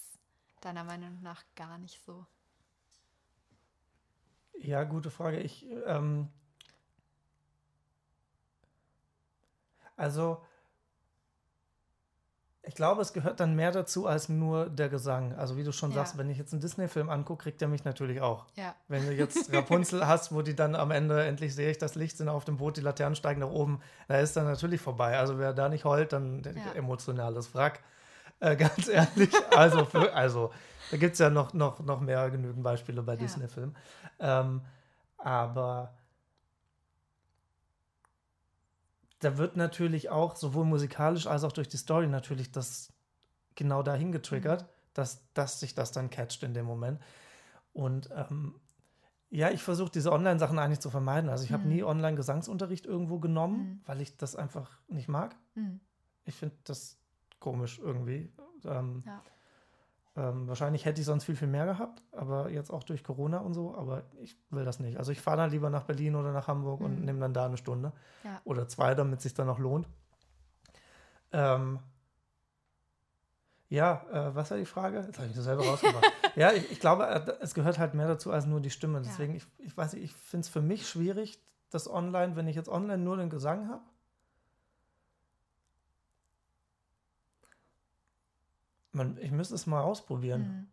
[0.60, 2.26] deiner Meinung nach gar nicht so?
[4.60, 5.38] Ja, gute Frage.
[5.38, 6.28] Ich, ähm,
[9.96, 10.42] also
[12.68, 15.32] ich glaube, es gehört dann mehr dazu als nur der Gesang.
[15.34, 15.96] Also wie du schon ja.
[15.96, 18.44] sagst, wenn ich jetzt einen Disney-Film angucke, kriegt er mich natürlich auch.
[18.56, 18.74] Ja.
[18.88, 22.18] Wenn du jetzt Rapunzel hast, wo die dann am Ende endlich sehe ich das Licht,
[22.18, 25.18] sind auf dem Boot, die Laternen steigen nach oben, da ist dann natürlich vorbei.
[25.18, 26.72] Also wer da nicht heult, dann ja.
[26.74, 27.80] emotionales Wrack.
[28.40, 29.30] Äh, ganz ehrlich.
[29.50, 30.52] Also, für, also
[30.90, 33.76] da gibt es ja noch, noch, noch mehr genügend Beispiele bei Disney-Filmen.
[34.20, 34.62] Ähm,
[35.18, 35.94] aber
[39.20, 42.92] da wird natürlich auch sowohl musikalisch als auch durch die Story natürlich das
[43.54, 44.66] genau dahin getriggert, mhm.
[44.94, 47.00] dass, dass sich das dann catcht in dem Moment.
[47.72, 48.54] Und ähm,
[49.30, 51.28] ja, ich versuche diese Online-Sachen eigentlich zu vermeiden.
[51.28, 51.54] Also ich mhm.
[51.54, 53.80] habe nie Online-Gesangsunterricht irgendwo genommen, mhm.
[53.86, 55.36] weil ich das einfach nicht mag.
[55.54, 55.80] Mhm.
[56.24, 56.98] Ich finde das
[57.40, 58.32] komisch irgendwie.
[58.64, 59.22] Ähm, ja.
[60.16, 63.54] Ähm, wahrscheinlich hätte ich sonst viel, viel mehr gehabt, aber jetzt auch durch Corona und
[63.54, 64.98] so, aber ich will das nicht.
[64.98, 66.86] Also ich fahre dann lieber nach Berlin oder nach Hamburg mhm.
[66.86, 67.92] und nehme dann da eine Stunde
[68.24, 68.40] ja.
[68.44, 69.86] oder zwei, damit es sich dann auch lohnt.
[71.30, 71.78] Ähm,
[73.68, 75.04] ja, äh, was war die Frage?
[75.06, 76.04] Jetzt habe ich das selber rausgebracht.
[76.36, 79.00] ja, ich, ich, glaube, äh, es gehört halt mehr dazu als nur die Stimme.
[79.02, 79.38] Deswegen, ja.
[79.38, 82.70] ich, ich weiß nicht, ich finde es für mich schwierig, das online, wenn ich jetzt
[82.70, 83.82] online nur den Gesang habe,
[88.98, 90.42] Man, ich müsste es mal ausprobieren.
[90.42, 90.68] Mhm.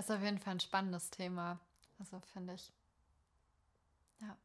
[0.00, 1.60] Ist auf jeden Fall ein spannendes Thema.
[2.00, 2.72] Also finde ich.
[4.20, 4.36] Ja.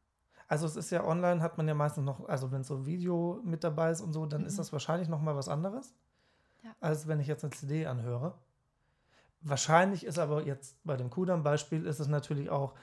[0.46, 3.64] Also es ist ja online, hat man ja meistens noch, also wenn so Video mit
[3.64, 4.46] dabei ist und so, dann mhm.
[4.46, 5.94] ist das wahrscheinlich noch mal was anderes,
[6.62, 6.70] ja.
[6.80, 8.34] als wenn ich jetzt eine CD anhöre.
[9.40, 12.74] Wahrscheinlich ist aber jetzt bei dem Kudam-Beispiel ist es natürlich auch,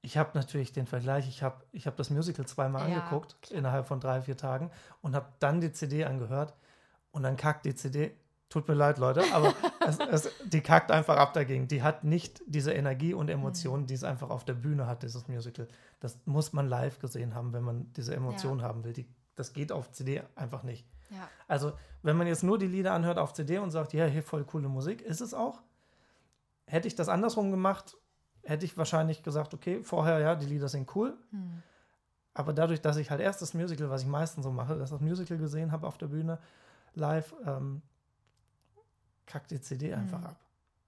[0.00, 3.58] ich habe natürlich den Vergleich, ich habe ich hab das Musical zweimal ja, angeguckt klar.
[3.58, 4.70] innerhalb von drei, vier Tagen
[5.02, 6.54] und habe dann die CD angehört
[7.10, 8.16] und dann kackt die CD
[8.48, 9.54] Tut mir leid, Leute, aber
[9.86, 11.66] es, es, die kackt einfach ab dagegen.
[11.66, 15.26] Die hat nicht diese Energie und Emotionen, die es einfach auf der Bühne hat, dieses
[15.26, 15.66] Musical.
[15.98, 18.66] Das muss man live gesehen haben, wenn man diese Emotionen ja.
[18.66, 18.92] haben will.
[18.92, 20.86] Die, das geht auf CD einfach nicht.
[21.10, 21.28] Ja.
[21.48, 24.44] Also, wenn man jetzt nur die Lieder anhört auf CD und sagt, ja, hier voll
[24.44, 25.62] coole Musik, ist es auch.
[26.66, 27.96] Hätte ich das andersrum gemacht,
[28.44, 31.16] hätte ich wahrscheinlich gesagt, okay, vorher, ja, die Lieder sind cool.
[31.30, 31.62] Mhm.
[32.34, 35.00] Aber dadurch, dass ich halt erst das Musical, was ich meistens so mache, dass das
[35.00, 36.38] Musical gesehen habe auf der Bühne,
[36.94, 37.82] live, ähm,
[39.26, 40.26] kackt die CD einfach mhm.
[40.26, 40.40] ab.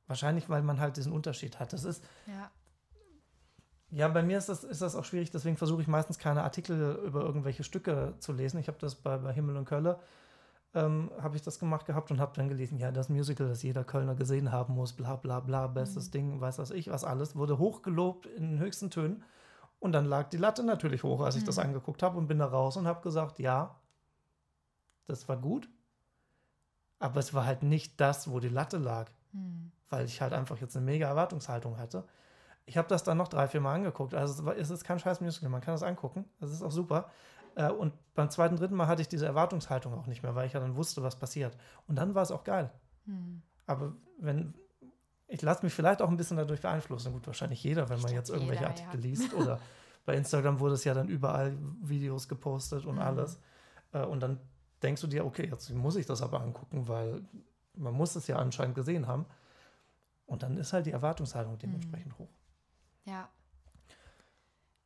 [0.07, 1.73] Wahrscheinlich, weil man halt diesen Unterschied hat.
[1.73, 2.05] Das ist.
[2.27, 2.51] Ja.
[3.91, 7.01] Ja, bei mir ist das, ist das auch schwierig, deswegen versuche ich meistens keine Artikel
[7.07, 8.59] über irgendwelche Stücke zu lesen.
[8.59, 9.99] Ich habe das bei, bei Himmel und Kölle,
[10.75, 13.85] ähm, habe ich das gemacht gehabt und habe dann gelesen, ja, das Musical, das jeder
[13.85, 16.13] Kölner gesehen haben muss, bla bla bla, bestes mhm.
[16.13, 19.25] Ding, weiß was ich, was alles, wurde hochgelobt in den höchsten Tönen.
[19.81, 21.47] Und dann lag die Latte natürlich hoch, als ich mhm.
[21.47, 23.77] das angeguckt habe und bin da raus und habe gesagt, ja,
[25.07, 25.71] das war gut,
[26.99, 29.71] aber es war halt nicht das, wo die Latte lag, hm.
[29.89, 32.05] weil ich halt einfach jetzt eine mega Erwartungshaltung hatte.
[32.67, 34.15] Ich habe das dann noch drei, vier Mal angeguckt.
[34.15, 36.27] Also es ist kein scheiß Musical, man kann das angucken.
[36.39, 37.11] Das ist auch super.
[37.55, 40.53] Äh, und beim zweiten, dritten Mal hatte ich diese Erwartungshaltung auch nicht mehr, weil ich
[40.53, 41.57] ja dann wusste, was passiert.
[41.87, 42.71] Und dann war es auch geil.
[43.07, 43.43] Hm.
[43.67, 44.55] Aber wenn,
[45.29, 47.13] ich lasse mich vielleicht auch ein bisschen dadurch beeinflussen.
[47.13, 49.07] Gut, wahrscheinlich jeder, wenn man jetzt irgendwelche jeder, Artikel ja.
[49.09, 49.35] liest.
[49.35, 49.61] Oder
[50.05, 53.03] bei Instagram wurde es ja dann überall Videos gepostet und mhm.
[53.03, 53.39] alles.
[53.93, 54.41] Äh, und dann
[54.83, 57.23] denkst du dir, okay, jetzt muss ich das aber angucken, weil
[57.75, 59.27] man muss es ja anscheinend gesehen haben.
[60.27, 62.25] Und dann ist halt die Erwartungshaltung dementsprechend mhm.
[62.25, 62.29] hoch.
[63.05, 63.29] Ja.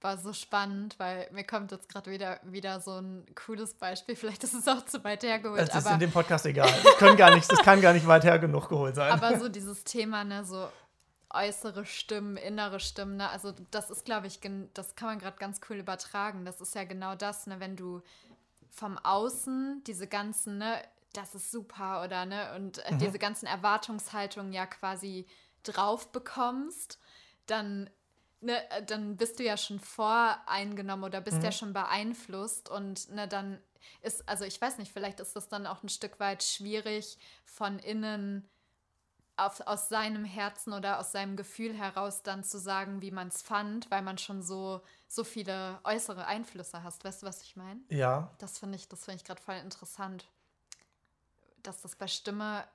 [0.00, 4.16] War so spannend, weil mir kommt jetzt gerade wieder, wieder so ein cooles Beispiel.
[4.16, 5.60] Vielleicht ist es auch zu weit hergeholt.
[5.60, 6.70] Es ist in dem Podcast egal.
[6.82, 9.12] Das, können gar nicht, das kann gar nicht weit her genug geholt sein.
[9.12, 10.68] Aber so dieses Thema, ne, so
[11.30, 14.40] äußere Stimmen, innere Stimmen, ne, also das ist, glaube ich,
[14.74, 16.44] das kann man gerade ganz cool übertragen.
[16.44, 18.02] Das ist ja genau das, ne, wenn du
[18.72, 20.82] vom Außen diese ganzen, ne,
[21.12, 22.98] das ist super oder ne, und äh, mhm.
[22.98, 25.26] diese ganzen Erwartungshaltungen ja quasi
[25.62, 26.98] drauf bekommst,
[27.46, 27.90] dann,
[28.40, 31.44] ne, äh, dann bist du ja schon voreingenommen oder bist mhm.
[31.44, 33.60] ja schon beeinflusst und ne, dann
[34.00, 37.78] ist, also ich weiß nicht, vielleicht ist das dann auch ein Stück weit schwierig von
[37.78, 38.48] innen
[39.36, 43.42] auf, aus seinem Herzen oder aus seinem Gefühl heraus dann zu sagen, wie man es
[43.42, 44.82] fand, weil man schon so,
[45.14, 47.04] so viele äußere Einflüsse hast.
[47.04, 47.80] Weißt du, was ich meine?
[47.88, 48.30] Ja.
[48.38, 50.28] Das finde ich, das ich gerade voll interessant.
[51.62, 52.66] Dass das bei Stimme,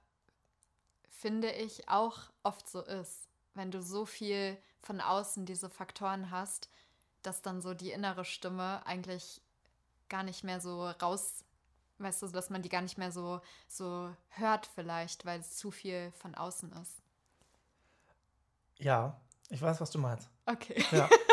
[1.10, 3.28] finde ich, auch oft so ist.
[3.54, 6.70] Wenn du so viel von außen diese Faktoren hast,
[7.24, 9.42] dass dann so die innere Stimme eigentlich
[10.10, 11.44] gar nicht mehr so raus
[12.00, 15.72] Weißt du, dass man die gar nicht mehr so, so hört vielleicht, weil es zu
[15.72, 17.02] viel von außen ist.
[18.78, 19.20] Ja,
[19.50, 20.30] ich weiß, was du meinst.
[20.46, 20.84] Okay.
[20.92, 21.10] Ja,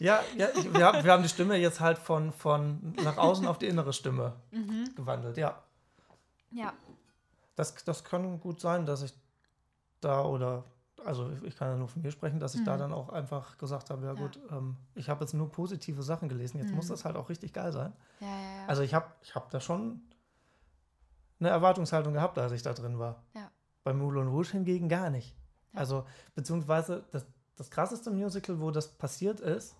[0.00, 3.58] ja, ja wir, haben, wir haben die Stimme jetzt halt von, von nach außen auf
[3.58, 4.94] die innere Stimme mhm.
[4.94, 5.62] gewandelt, ja.
[6.50, 6.72] Ja.
[7.56, 9.12] Das, das kann gut sein, dass ich
[10.00, 10.64] da oder
[11.04, 12.66] also ich kann ja nur von mir sprechen, dass ich mhm.
[12.66, 14.20] da dann auch einfach gesagt habe, ja, ja.
[14.20, 16.76] gut, ähm, ich habe jetzt nur positive Sachen gelesen, jetzt mhm.
[16.76, 17.92] muss das halt auch richtig geil sein.
[18.20, 20.00] Ja, ja, also ich habe ich hab da schon
[21.40, 23.22] eine Erwartungshaltung gehabt, als ich da drin war.
[23.82, 25.36] Bei Moulin Rouge hingegen gar nicht.
[25.74, 29.76] Also beziehungsweise das, das krasseste Musical, wo das passiert ist,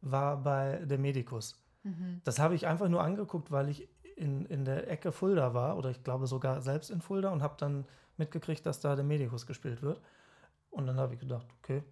[0.00, 1.60] war bei der Medikus.
[1.82, 2.20] Mhm.
[2.24, 5.90] Das habe ich einfach nur angeguckt, weil ich in, in der Ecke Fulda war oder
[5.90, 7.84] ich glaube sogar selbst in Fulda und habe dann
[8.16, 10.00] mitgekriegt, dass da der Medikus gespielt wird.
[10.70, 11.82] Und dann habe ich gedacht, okay,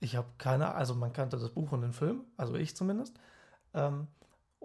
[0.00, 3.18] ich habe keine, also man kannte das Buch und den Film, also ich zumindest.
[3.74, 4.06] Ähm,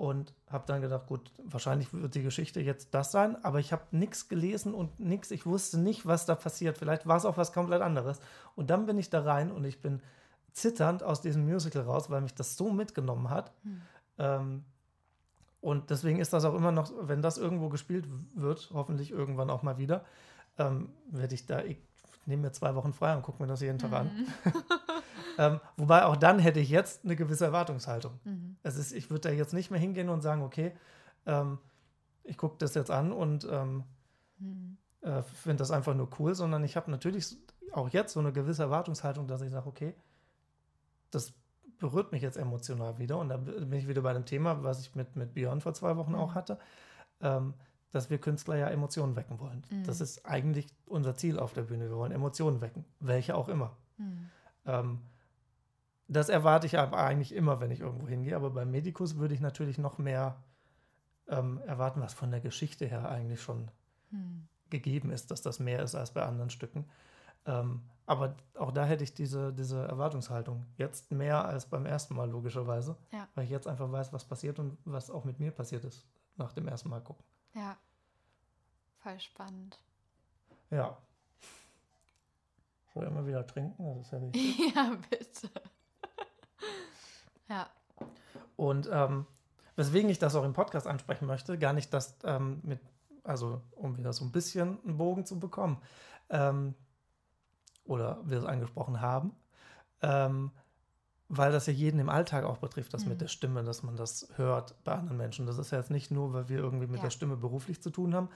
[0.01, 3.83] und habe dann gedacht, gut, wahrscheinlich wird die Geschichte jetzt das sein, aber ich habe
[3.91, 6.79] nichts gelesen und nichts, ich wusste nicht, was da passiert.
[6.79, 8.19] Vielleicht war es auch was komplett anderes.
[8.55, 10.01] Und dann bin ich da rein und ich bin
[10.53, 13.51] zitternd aus diesem Musical raus, weil mich das so mitgenommen hat.
[13.61, 13.81] Hm.
[14.17, 14.65] Ähm,
[15.59, 19.61] und deswegen ist das auch immer noch, wenn das irgendwo gespielt wird, hoffentlich irgendwann auch
[19.61, 20.03] mal wieder,
[20.57, 21.61] ähm, werde ich da
[22.25, 23.95] nehme mir zwei Wochen frei und gucke mir das jeden Tag mhm.
[23.95, 24.27] an.
[25.37, 28.19] ähm, wobei auch dann hätte ich jetzt eine gewisse Erwartungshaltung.
[28.23, 28.57] Mhm.
[28.63, 30.73] Es ist, ich würde da jetzt nicht mehr hingehen und sagen, okay,
[31.25, 31.59] ähm,
[32.23, 33.83] ich gucke das jetzt an und ähm,
[34.39, 34.77] mhm.
[35.01, 37.37] äh, finde das einfach nur cool, sondern ich habe natürlich
[37.71, 39.95] auch jetzt so eine gewisse Erwartungshaltung, dass ich sage, okay,
[41.09, 41.33] das
[41.77, 43.17] berührt mich jetzt emotional wieder.
[43.17, 45.97] Und da bin ich wieder bei dem Thema, was ich mit, mit Björn vor zwei
[45.97, 46.19] Wochen mhm.
[46.19, 46.59] auch hatte.
[47.21, 47.53] Ähm,
[47.91, 49.63] dass wir Künstler ja Emotionen wecken wollen.
[49.69, 49.83] Mhm.
[49.83, 51.89] Das ist eigentlich unser Ziel auf der Bühne.
[51.89, 53.75] Wir wollen Emotionen wecken, welche auch immer.
[53.97, 54.29] Mhm.
[54.65, 54.99] Ähm,
[56.11, 58.35] das erwarte ich aber eigentlich immer, wenn ich irgendwo hingehe.
[58.35, 60.35] Aber beim Medikus würde ich natürlich noch mehr
[61.27, 63.71] ähm, erwarten, was von der Geschichte her eigentlich schon
[64.09, 64.47] mhm.
[64.69, 66.85] gegeben ist, dass das mehr ist als bei anderen Stücken.
[67.45, 70.65] Ähm, aber auch da hätte ich diese, diese Erwartungshaltung.
[70.75, 72.97] Jetzt mehr als beim ersten Mal, logischerweise.
[73.13, 73.27] Ja.
[73.35, 76.51] Weil ich jetzt einfach weiß, was passiert und was auch mit mir passiert ist nach
[76.51, 77.23] dem ersten Mal gucken.
[77.53, 77.77] Ja.
[79.01, 79.79] Voll spannend.
[80.69, 80.97] Ja.
[82.93, 83.97] Soll ich immer wieder trinken?
[83.97, 84.75] Das ist ja wichtig.
[84.75, 85.49] ja, bitte.
[87.51, 87.69] Ja.
[88.55, 89.25] Und ähm,
[89.75, 92.79] weswegen ich das auch im Podcast ansprechen möchte, gar nicht das ähm, mit,
[93.23, 95.81] also um wieder so ein bisschen einen Bogen zu bekommen,
[96.29, 96.73] ähm,
[97.85, 99.35] oder wir es angesprochen haben,
[100.01, 100.51] ähm,
[101.29, 103.09] weil das ja jeden im Alltag auch betrifft, das mhm.
[103.09, 105.45] mit der Stimme, dass man das hört bei anderen Menschen.
[105.45, 107.03] Das ist ja jetzt nicht nur, weil wir irgendwie mit ja.
[107.03, 108.29] der Stimme beruflich zu tun haben,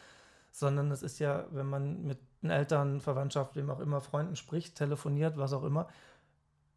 [0.51, 4.75] sondern es ist ja, wenn man mit den Eltern, Verwandtschaft, wem auch immer, Freunden spricht,
[4.75, 5.87] telefoniert, was auch immer,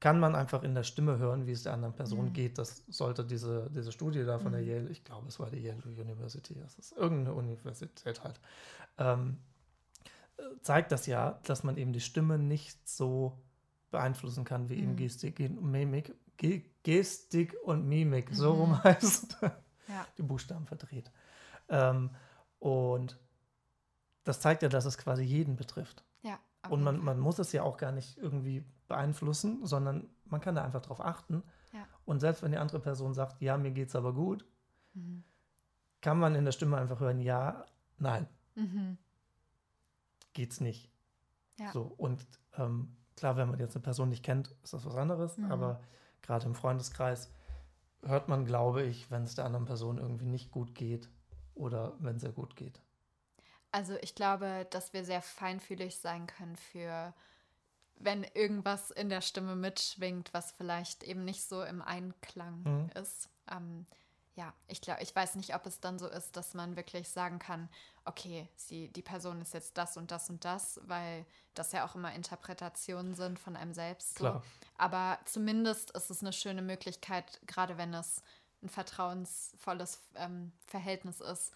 [0.01, 2.33] kann man einfach in der Stimme hören, wie es der anderen Person mhm.
[2.33, 2.59] geht.
[2.59, 4.57] Das sollte diese, diese Studie da von mhm.
[4.57, 8.41] der Yale, ich glaube, es war die Yale University, das ist irgendeine Universität halt,
[8.99, 9.39] ähm,
[10.63, 13.39] zeigt das ja, dass man eben die Stimme nicht so
[13.91, 14.83] beeinflussen kann, wie mhm.
[14.83, 16.15] eben Gestik und Mimik.
[16.37, 18.85] Ge Gestik und Mimik, so rum mhm.
[18.85, 20.07] heißt ja.
[20.17, 21.11] die Buchstaben verdreht.
[21.69, 22.11] Ähm,
[22.61, 23.19] und
[24.25, 26.05] das zeigt ja, dass es quasi jeden betrifft.
[26.65, 26.71] Ja.
[26.71, 30.65] Und man, man muss es ja auch gar nicht irgendwie beeinflussen, sondern man kann da
[30.65, 31.43] einfach drauf achten.
[31.73, 31.87] Ja.
[32.05, 34.45] Und selbst wenn die andere Person sagt, ja, mir geht's aber gut,
[34.95, 35.25] mhm.
[36.01, 37.65] kann man in der Stimme einfach hören, ja,
[37.99, 38.27] nein.
[38.55, 38.99] Mhm.
[40.33, 40.91] Geht's nicht.
[41.59, 41.73] Ja.
[41.73, 45.39] So, und ähm, Klar, wenn man jetzt eine Person nicht kennt, ist das was anderes,
[45.39, 45.51] mhm.
[45.51, 45.81] aber
[46.23, 47.33] gerade im Freundeskreis
[48.05, 51.11] hört man, glaube ich, wenn es der anderen Person irgendwie nicht gut geht
[51.57, 52.81] oder wenn es ihr gut geht.
[53.73, 57.13] Also ich glaube, dass wir sehr feinfühlig sein können für,
[57.97, 62.91] wenn irgendwas in der Stimme mitschwingt, was vielleicht eben nicht so im Einklang mhm.
[63.01, 63.29] ist.
[63.51, 63.87] Ähm,
[64.39, 67.41] ja, ich glaube, ich weiß nicht, ob es dann so ist, dass man wirklich sagen
[67.41, 67.69] kann,
[68.05, 71.97] okay, sie, die Person ist jetzt das und das und das, weil das ja auch
[71.97, 74.19] immer Interpretationen sind von einem selbst.
[74.19, 74.25] So.
[74.25, 74.45] Klar.
[74.77, 78.23] Aber zumindest ist es eine schöne Möglichkeit, gerade wenn es
[78.63, 81.53] ein vertrauensvolles ähm, Verhältnis ist,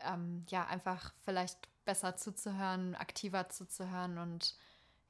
[0.00, 4.56] ähm, ja, einfach vielleicht besser zuzuhören, aktiver zuzuhören und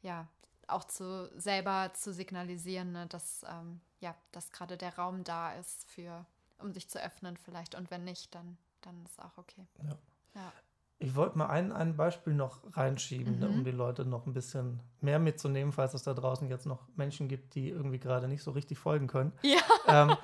[0.03, 0.29] ja,
[0.67, 5.89] auch zu selber zu signalisieren, ne, dass ähm, ja, dass gerade der Raum da ist
[5.89, 6.27] für
[6.59, 7.75] um sich zu öffnen vielleicht.
[7.75, 9.67] Und wenn nicht, dann, dann ist auch okay.
[9.83, 9.99] Ja.
[10.35, 10.53] ja.
[10.99, 13.55] Ich wollte mal ein, ein Beispiel noch reinschieben, ne, Mhm.
[13.55, 17.29] um die Leute noch ein bisschen mehr mitzunehmen, falls es da draußen jetzt noch Menschen
[17.29, 19.33] gibt, die irgendwie gerade nicht so richtig folgen können.
[19.43, 19.61] Ja.
[19.87, 20.17] ähm,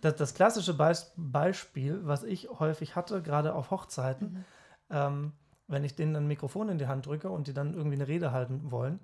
[0.00, 4.44] das, das klassische Beis Beispiel, was ich häufig hatte, gerade auf Hochzeiten, Mhm.
[4.90, 5.32] ähm,
[5.68, 8.32] wenn ich denen ein Mikrofon in die Hand drücke und die dann irgendwie eine Rede
[8.32, 9.00] halten wollen.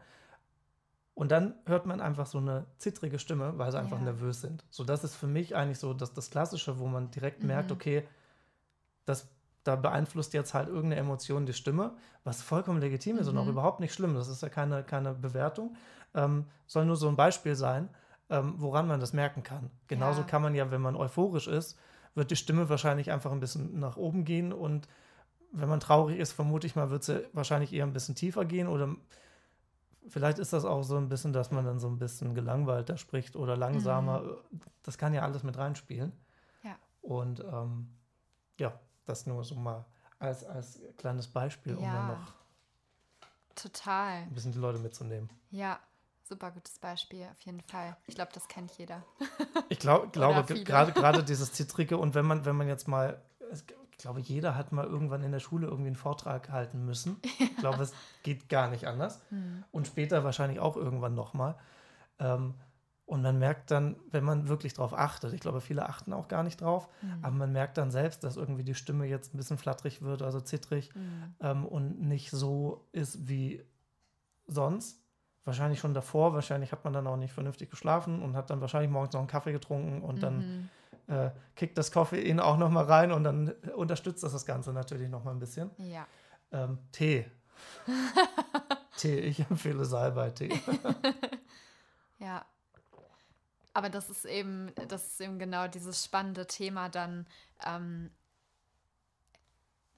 [1.14, 4.04] Und dann hört man einfach so eine zittrige Stimme, weil sie einfach Ja.
[4.04, 4.64] nervös sind.
[4.70, 7.76] So, das ist für mich eigentlich so das, das Klassische, wo man direkt merkt, Mhm.
[7.76, 8.08] okay,
[9.04, 9.28] das,
[9.64, 13.50] da beeinflusst jetzt halt irgendeine Emotion die Stimme, was vollkommen legitim ist und auch Mhm.
[13.50, 14.14] überhaupt nicht schlimm.
[14.14, 15.76] Das ist ja keine, keine Bewertung.
[16.14, 17.88] Ähm, soll nur so ein Beispiel sein,
[18.30, 19.70] ähm, woran man das merken kann.
[19.88, 20.26] Genauso Ja.
[20.26, 21.78] kann man ja, wenn man euphorisch ist,
[22.14, 24.88] wird die Stimme wahrscheinlich einfach ein bisschen nach oben gehen und
[25.52, 28.68] wenn man traurig ist, vermute ich mal, wird sie wahrscheinlich eher ein bisschen tiefer gehen
[28.68, 28.94] oder
[30.08, 33.36] vielleicht ist das auch so ein bisschen, dass man dann so ein bisschen gelangweilter spricht
[33.36, 34.22] oder langsamer.
[34.82, 36.12] Das kann ja alles mit reinspielen.
[36.62, 36.76] Ja.
[37.02, 37.88] Und ähm,
[38.58, 39.84] ja, das nur so mal
[40.18, 41.92] als, als kleines Beispiel, um Ja.
[41.92, 42.32] dann noch
[43.54, 44.22] Total.
[44.22, 45.28] ein bisschen die Leute mitzunehmen.
[45.50, 45.78] Ja,
[46.24, 47.96] super gutes Beispiel, auf jeden Fall.
[48.06, 49.02] Ich glaube, das kennt jeder.
[49.70, 53.20] Ich glaub, glaube, gerade gerade dieses Zittrige und wenn man, wenn man jetzt mal,
[53.52, 53.62] ich
[53.98, 57.20] glaube, jeder hat mal irgendwann in der Schule irgendwie einen Vortrag halten müssen.
[57.38, 57.92] Ich glaube, es
[58.22, 59.20] geht gar nicht anders.
[59.30, 59.64] Hm.
[59.72, 61.56] Und später wahrscheinlich auch irgendwann nochmal.
[62.20, 62.54] Ähm,
[63.08, 66.42] und man merkt dann, wenn man wirklich drauf achtet, ich glaube, viele achten auch gar
[66.42, 67.18] nicht drauf, Hm.
[67.24, 70.40] aber man merkt dann selbst, dass irgendwie die Stimme jetzt ein bisschen flatterig wird, also
[70.40, 71.34] zittrig Hm.
[71.40, 73.64] ähm, und nicht so ist wie
[74.46, 75.02] sonst.
[75.44, 78.90] Wahrscheinlich schon davor, wahrscheinlich hat man dann auch nicht vernünftig geschlafen und hat dann wahrscheinlich
[78.90, 80.68] morgens noch einen Kaffee getrunken und dann Mhm.
[81.14, 85.32] äh, kickt das Koffein auch nochmal rein und dann unterstützt das das Ganze natürlich nochmal
[85.34, 85.70] ein bisschen.
[85.78, 86.06] Ja.
[86.52, 87.24] Ähm, Tee.
[88.98, 90.50] Tee, ich empfehle Salbei-Tee.
[92.18, 92.44] Ja.
[93.78, 97.28] Aber das ist eben, das ist eben genau dieses spannende Thema dann,
[97.64, 98.10] ähm,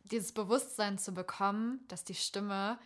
[0.05, 2.79] dieses Bewusstsein zu bekommen, dass die Stimme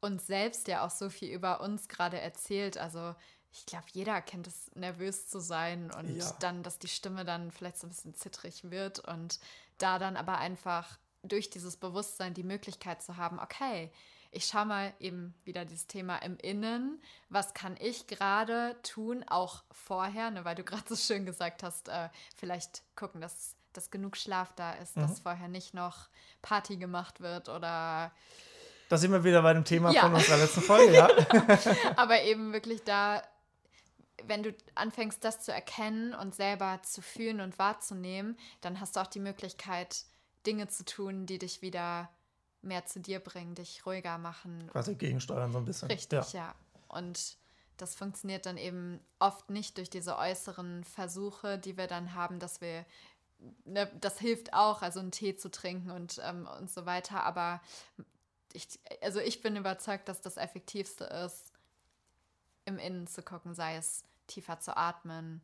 [0.00, 2.78] uns selbst ja auch so viel über uns gerade erzählt.
[2.78, 3.14] Also
[3.52, 6.32] ich glaube, jeder kennt es, nervös zu sein und Ja.
[6.40, 9.38] dann, dass die Stimme dann vielleicht so ein bisschen zittrig wird und
[9.78, 13.92] da dann aber einfach durch dieses Bewusstsein die Möglichkeit zu haben, okay,
[14.32, 19.64] ich schaue mal eben wieder dieses Thema im Innen, was kann ich gerade tun, auch
[19.72, 24.16] vorher, ne, weil du gerade so schön gesagt hast, äh, vielleicht gucken, dass, dass genug
[24.16, 25.00] Schlaf da ist, Mhm.
[25.02, 26.08] dass vorher nicht noch
[26.42, 28.12] Party gemacht wird oder
[28.88, 30.02] Da sind wir wieder bei dem Thema Ja.
[30.02, 31.08] von unserer letzten Folge, ja.
[31.96, 33.22] aber eben wirklich da,
[34.24, 39.00] wenn du anfängst, das zu erkennen und selber zu fühlen und wahrzunehmen, dann hast du
[39.00, 40.04] auch die Möglichkeit,
[40.46, 42.10] Dinge zu tun, die dich wieder
[42.62, 44.68] mehr zu dir bringen, dich ruhiger machen.
[44.70, 45.88] Quasi gegensteuern so ein bisschen.
[45.90, 46.40] Richtig, Ja.
[46.40, 46.54] ja.
[46.88, 47.38] Und
[47.76, 52.60] das funktioniert dann eben oft nicht durch diese äußeren Versuche, die wir dann haben, dass
[52.60, 52.84] wir,
[53.64, 57.24] ne, das hilft auch, also einen Tee zu trinken und, ähm, und so weiter.
[57.24, 57.62] Aber
[58.52, 58.66] ich,
[59.00, 61.52] also ich bin überzeugt, dass das Effektivste ist,
[62.66, 65.42] im Innen zu gucken, sei es tiefer zu atmen,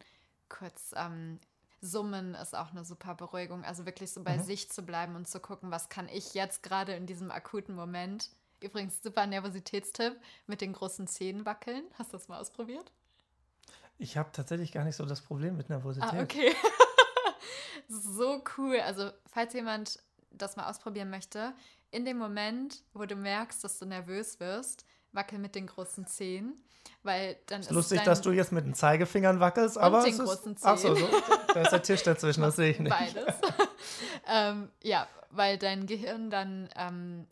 [0.48, 1.40] kurz ähm,
[1.80, 3.64] summen ist auch eine super Beruhigung.
[3.64, 4.42] Also wirklich so bei Mhm.
[4.42, 8.30] sich zu bleiben und zu gucken, was kann ich jetzt gerade in diesem akuten Moment.
[8.60, 11.84] Übrigens, super Nervositätstipp mit den großen Zähnen wackeln.
[11.98, 12.90] Hast du das mal ausprobiert?
[13.98, 16.12] Ich habe tatsächlich gar nicht so das Problem mit Nervosität.
[16.12, 16.54] Ah, okay.
[17.88, 18.80] so cool.
[18.80, 19.98] Also, falls jemand
[20.30, 21.54] das mal ausprobieren möchte,
[21.90, 24.84] in dem Moment, wo du merkst, dass du nervös wirst,
[25.16, 26.54] wackel mit den großen Zehen,
[27.02, 30.18] weil dann ist, Ist lustig, dass du jetzt mit den Zeigefingern wackelst, aber den es
[30.18, 31.08] ist, großen ach so, so,
[31.52, 32.96] da ist der Tisch dazwischen, das sehe ich nicht.
[32.96, 33.34] Beides.
[34.28, 37.26] ähm, ja, weil dein Gehirn dann ähm,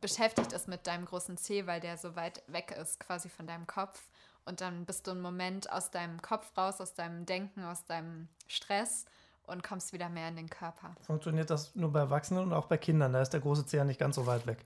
[0.00, 3.66] beschäftigt ist mit deinem großen C, weil der so weit weg ist quasi von deinem
[3.66, 4.02] Kopf.
[4.44, 8.28] Und dann bist du einen Moment aus deinem Kopf raus, aus deinem Denken, aus deinem
[8.46, 9.06] Stress
[9.46, 10.94] und kommst wieder mehr in den Körper.
[11.00, 13.12] Funktioniert das nur bei Erwachsenen und auch bei Kindern?
[13.12, 14.58] Da ist der große Zeh ja nicht ganz so weit weg.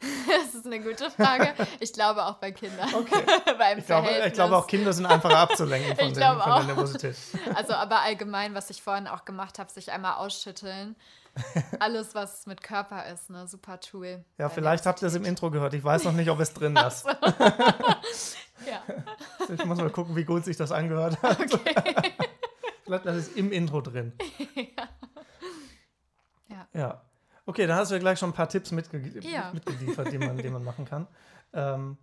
[0.26, 1.54] Das ist eine gute Frage.
[1.80, 2.92] Ich glaube auch bei Kindern.
[2.94, 3.24] Okay.
[3.58, 6.52] Beim Ich glaube, ich glaube auch Kinder sind einfacher abzulenken von, Ich den, glaube von
[6.52, 6.56] auch.
[6.58, 7.16] der Nervosität.
[7.54, 10.96] Also aber allgemein, was ich vorhin auch gemacht habe, sich einmal ausschütteln.
[11.80, 14.24] Alles, was mit Körper ist, ne, super Tool.
[14.38, 15.74] Ja, vielleicht habt ihr es im Intro gehört.
[15.74, 17.06] Ich weiß noch nicht, ob es drin ist.
[18.66, 18.82] Ja,
[19.54, 21.38] Ich muss mal gucken, wie gut sich das angehört hat.
[21.40, 21.74] okay.
[22.84, 24.12] Vielleicht ist es im Intro drin.
[26.48, 26.66] Ja.
[26.72, 27.02] Ja.
[27.46, 29.52] Okay, dann hast du ja gleich schon ein paar Tipps mitge Ja.
[29.52, 31.06] mitgeliefert, die man, die man machen kann.
[31.52, 31.96] Ähm,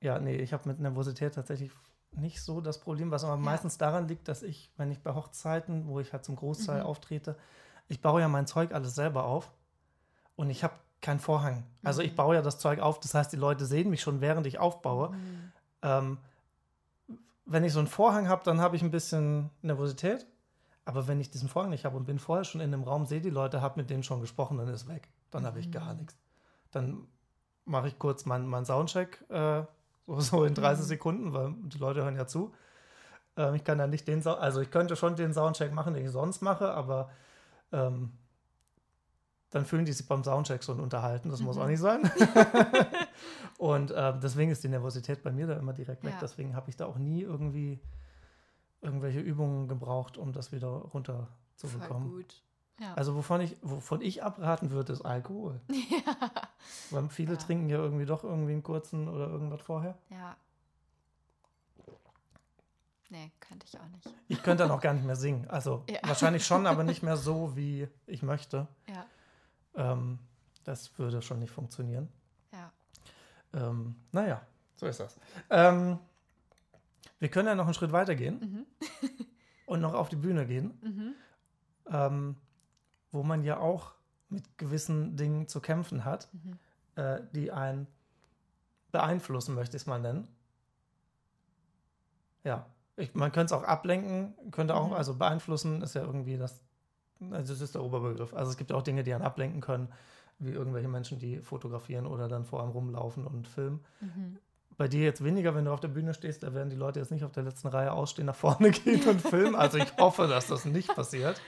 [0.00, 1.70] ja, nee, ich habe mit Nervosität tatsächlich
[2.10, 5.86] nicht so das Problem, was aber meistens daran liegt, dass ich, wenn ich bei Hochzeiten,
[5.86, 6.86] wo ich halt zum Großteil Mhm.
[6.86, 7.36] auftrete,
[7.88, 9.52] ich baue ja mein Zeug alles selber auf
[10.36, 11.64] und ich habe keinen Vorhang.
[11.82, 12.16] Also ich Mhm.
[12.16, 15.10] baue ja das Zeug auf, das heißt, die Leute sehen mich schon, während ich aufbaue.
[15.10, 15.52] Mhm.
[15.82, 16.18] Ähm,
[17.46, 20.26] wenn ich so einen Vorhang habe, dann habe ich ein bisschen Nervosität.
[20.86, 23.20] Aber wenn ich diesen Vorhang nicht habe und bin vorher schon in einem Raum, sehe
[23.20, 25.08] die Leute, habe mit denen schon gesprochen, dann ist weg.
[25.30, 26.00] Dann habe ich gar Mhm.
[26.00, 26.16] nichts.
[26.72, 27.06] Dann
[27.64, 29.62] mache ich kurz meinen mein Soundcheck, äh,
[30.06, 30.88] so, so in 30 Mhm.
[30.88, 32.52] Sekunden, weil die Leute hören ja zu.
[33.36, 36.04] Ähm, ich kann dann nicht den, Sau also ich könnte schon den Soundcheck machen, den
[36.04, 37.10] ich sonst mache, aber
[37.72, 38.12] ähm,
[39.50, 41.30] dann fühlen die sich beim Soundcheck schon unterhalten.
[41.30, 41.62] Das muss Mhm.
[41.62, 42.02] auch nicht sein.
[43.58, 46.12] Und ähm, deswegen ist die Nervosität bei mir da immer direkt weg.
[46.14, 46.18] Ja.
[46.20, 47.80] Deswegen habe ich da auch nie irgendwie
[48.84, 51.26] irgendwelche Übungen gebraucht, um das wieder runter
[51.56, 52.42] zu Voll gut.
[52.80, 52.94] Ja.
[52.94, 55.60] Also wovon ich, wovon ich abraten würde, ist Alkohol.
[55.68, 56.16] ja.
[56.90, 57.38] Weil viele Ja.
[57.38, 59.96] trinken ja irgendwie doch irgendwie einen kurzen oder irgendwas vorher.
[60.10, 60.36] ja.
[63.10, 64.08] Nee, könnte ich auch nicht.
[64.28, 65.48] Ich könnte dann auch gar nicht mehr singen.
[65.48, 66.00] Also Ja.
[66.02, 68.66] wahrscheinlich schon, aber nicht mehr so, wie ich möchte.
[68.88, 69.06] Ja,
[69.76, 70.18] Ähm,
[70.64, 72.08] das würde schon nicht funktionieren.
[72.52, 72.72] ja.
[73.52, 74.40] Ähm, naja,
[74.74, 75.16] so ist das.
[75.50, 75.98] Ähm,
[77.20, 78.66] wir können ja noch einen Schritt weiter gehen Mhm.
[79.66, 81.14] und noch auf die Bühne gehen, Mhm.
[81.90, 82.36] ähm,
[83.12, 83.92] wo man ja auch
[84.28, 86.58] mit gewissen Dingen zu kämpfen hat, Mhm.
[86.96, 87.86] äh, die einen
[88.90, 90.28] beeinflussen, möchte ich es mal nennen.
[92.44, 94.92] Ja, ich, man könnte es auch ablenken, könnte auch, Mhm.
[94.94, 96.60] also beeinflussen ist ja irgendwie das,
[97.30, 98.34] also das ist der Oberbegriff.
[98.34, 99.88] Also es gibt auch Dinge, die einen ablenken können,
[100.38, 103.84] wie irgendwelche Menschen, die fotografieren oder dann vor einem rumlaufen und filmen.
[104.00, 104.38] Mhm.
[104.76, 107.10] Bei dir jetzt weniger, wenn du auf der Bühne stehst, da werden die Leute jetzt
[107.12, 109.54] nicht auf der letzten Reihe ausstehen, nach vorne gehen und filmen.
[109.54, 111.40] Also ich hoffe, dass das nicht passiert.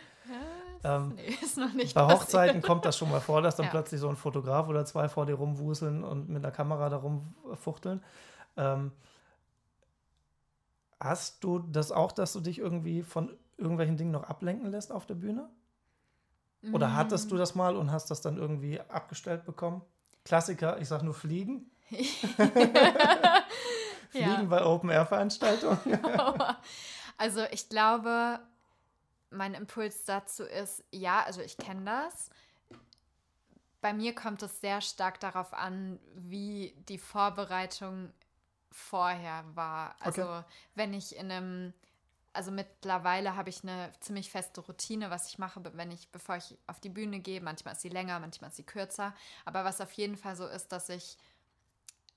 [0.82, 2.20] Ja, Ähm, nee, ist noch nicht Bei passiert.
[2.20, 3.70] Hochzeiten kommt das schon mal vor, dass dann Ja.
[3.72, 8.02] plötzlich so ein Fotograf oder zwei vor dir rumwuseln und mit einer Kamera da rumfuchteln.
[8.56, 8.92] Ähm,
[11.00, 15.06] hast du das auch, dass du dich irgendwie von irgendwelchen Dingen noch ablenken lässt auf
[15.06, 15.48] der Bühne?
[16.72, 17.30] Oder hattest Mm.
[17.30, 19.82] du das mal und hast das dann irgendwie abgestellt bekommen?
[20.24, 21.70] Klassiker, ich sag nur Fliegen.
[24.10, 25.98] Fliegen bei Open-Air-Veranstaltungen.
[27.18, 28.40] Also ich glaube,
[29.30, 32.28] mein Impuls dazu ist, ja, also ich kenne das.
[33.80, 38.12] Bei mir kommt es sehr stark darauf an, wie die Vorbereitung
[38.70, 39.96] vorher war.
[40.00, 40.42] Also Okay.
[40.74, 41.72] wenn ich in einem,
[42.34, 46.58] also mittlerweile habe ich eine ziemlich feste Routine, was ich mache, wenn ich, bevor ich
[46.66, 47.40] auf die Bühne gehe.
[47.40, 49.14] Manchmal ist sie länger, manchmal ist sie kürzer.
[49.46, 51.16] Aber was auf jeden Fall so ist, dass ich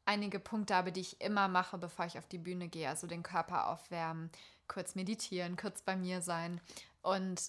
[0.10, 2.89] einige Punkte habe, die ich immer mache, bevor ich auf die Bühne gehe.
[2.89, 4.32] Also den Körper aufwärmen,
[4.68, 6.60] kurz meditieren, kurz bei mir sein.
[7.03, 7.41] Und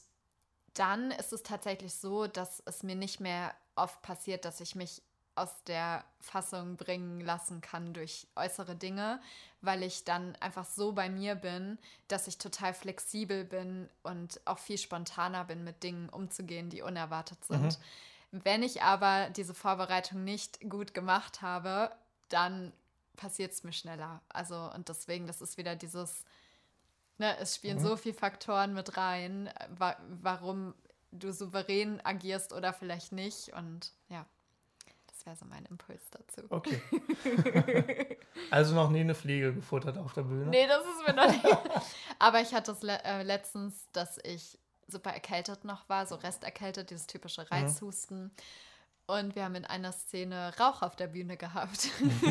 [0.75, 5.03] dann ist es tatsächlich so, dass es mir nicht mehr oft passiert, dass ich mich
[5.37, 9.23] aus der Fassung bringen lassen kann durch äußere Dinge,
[9.63, 14.59] weil ich dann einfach so bei mir bin, dass ich total flexibel bin und auch
[14.59, 17.79] viel spontaner bin, mit Dingen umzugehen, die unerwartet sind.
[18.33, 21.91] Wenn ich aber diese Vorbereitung nicht gut gemacht habe,
[22.31, 22.73] dann
[23.17, 24.23] passiert es mir schneller.
[24.29, 26.25] Also, und deswegen, das ist wieder dieses,
[27.19, 27.83] ne, es spielen Mhm.
[27.83, 30.75] so viele Faktoren mit rein, wa warum
[31.13, 33.53] du souverän agierst oder vielleicht nicht.
[33.53, 34.25] Und ja,
[35.07, 36.43] das wäre so mein Impuls dazu.
[36.49, 36.81] Okay.
[38.51, 40.47] also noch nie eine Fliege gefuttert auf der Bühne?
[40.47, 41.45] Nee, das ist mir noch nicht.
[42.19, 44.59] Aber ich hatte es le äh, letztens, dass ich
[44.89, 48.31] super erkältet noch war, so resterkältet, dieses typische Reizhusten.
[49.19, 51.89] Und wir haben in einer Szene Rauch auf der Bühne gehabt.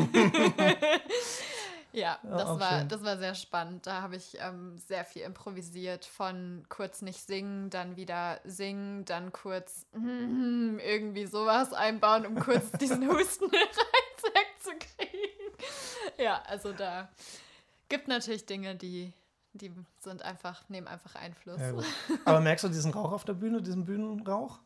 [1.92, 2.88] ja, Ja, das, war, schön.
[2.88, 3.86] das war sehr spannend.
[3.86, 9.32] Da habe ich ähm, sehr viel improvisiert, von kurz nicht singen, dann wieder singen, dann
[9.32, 13.76] kurz irgendwie sowas einbauen, um kurz diesen Hustenreiz
[14.22, 15.52] wegzukriegen.
[16.16, 17.10] Ja, also da
[17.88, 19.12] gibt natürlich Dinge, die,
[19.52, 21.60] die sind einfach, nehmen einfach Einfluss.
[21.60, 21.74] Ja.
[22.24, 24.60] Aber merkst du diesen Rauch auf der Bühne, diesen Bühnenrauch?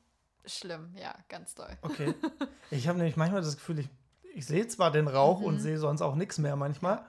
[0.46, 1.76] Schlimm, ja, ganz doll.
[1.82, 2.14] Okay.
[2.70, 3.88] Ich habe nämlich manchmal das Gefühl, ich,
[4.34, 5.60] ich sehe zwar den Rauch und Mhm.
[5.60, 7.04] sehe sonst auch nichts mehr manchmal,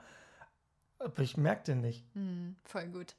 [0.98, 2.04] aber ich merke den nicht.
[2.14, 3.16] Hm, voll gut.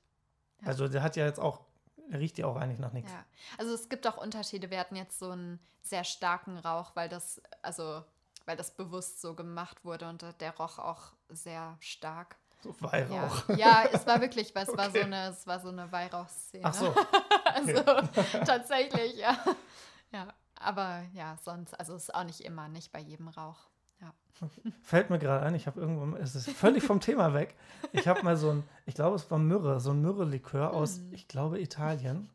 [0.61, 0.68] Ja.
[0.68, 1.61] Also der hat ja jetzt auch,
[2.09, 3.11] der riecht ja auch eigentlich nach nichts.
[3.11, 3.26] Ja,
[3.57, 4.70] also es gibt auch Unterschiede.
[4.70, 8.03] Wir hatten jetzt so einen sehr starken Rauch, weil das, also,
[8.45, 12.38] weil das bewusst so gemacht wurde und der roch auch sehr stark.
[12.63, 13.49] So Ja, Weihrauch.
[13.57, 15.03] ja es war wirklich, weil es war so Okay.
[15.03, 16.63] eine, es war so eine Weihrauchszene.
[16.65, 16.95] Ach so.
[17.57, 17.82] Also
[18.45, 19.36] tatsächlich, ja.
[20.60, 23.68] Aber ja, sonst, also es ist auch nicht immer, nicht bei jedem Rauch.
[24.01, 24.14] Ja.
[24.82, 27.55] Fällt mir gerade ein, ich habe irgendwann, es ist völlig vom Thema weg.
[27.91, 31.14] Ich habe mal so ein, ich glaube, es war Myrrhe, so ein Myrrhe-Likör aus, Mhm.
[31.14, 32.30] ich glaube, Italien.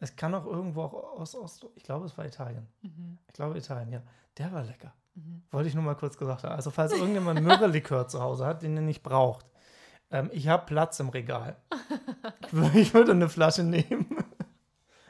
[0.00, 2.66] Es kann auch irgendwo auch aus, aus, ich glaube, es war Italien.
[2.82, 3.18] Mhm.
[3.26, 4.02] Ich glaube, Italien, ja.
[4.36, 4.92] Der war lecker.
[5.16, 5.42] Mhm.
[5.50, 6.54] Wollte ich nur mal kurz gesagt haben.
[6.54, 9.44] Also, falls irgendjemand Myrrhe-Likör zu Hause hat, den er nicht braucht,
[10.12, 11.56] ähm, ich habe Platz im Regal.
[12.74, 14.06] Ich würde eine Flasche nehmen.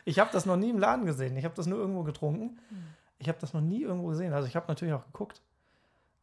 [0.08, 1.36] Ich habe das noch nie im Laden gesehen.
[1.36, 2.58] Ich habe das nur irgendwo getrunken.
[3.18, 4.32] Ich habe das noch nie irgendwo gesehen.
[4.32, 5.42] Also, ich habe natürlich auch geguckt.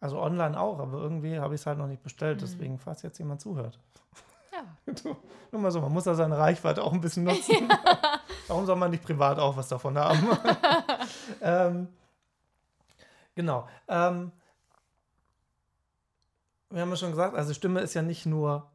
[0.02, 2.38] Also online auch, aber irgendwie habe ich es halt noch nicht bestellt.
[2.38, 2.42] Mhm.
[2.42, 3.80] Deswegen, falls jetzt jemand zuhört.
[4.54, 4.94] Ja.
[5.52, 7.70] Nur mal so, man muss ja seine Reichweite auch ein bisschen nutzen.
[8.48, 10.28] Warum soll man nicht privat auch was davon haben?
[11.42, 11.88] ähm,
[13.36, 13.68] Genau.
[13.88, 14.32] Ähm,
[16.70, 18.70] wir haben ja schon gesagt, also Stimme ist ja nicht nur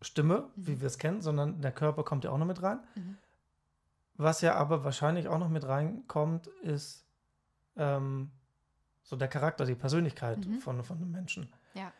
[0.00, 0.66] Stimme, mhm.
[0.66, 2.78] wie wir es kennen, sondern der Körper kommt ja auch noch mit rein.
[2.94, 3.18] Mhm.
[4.18, 7.06] Was ja aber wahrscheinlich auch noch mit reinkommt, ist
[7.76, 8.32] ähm,
[9.04, 10.58] so der Charakter, die Persönlichkeit mhm.
[10.58, 11.52] von, von einem Menschen.
[11.74, 11.92] Ja.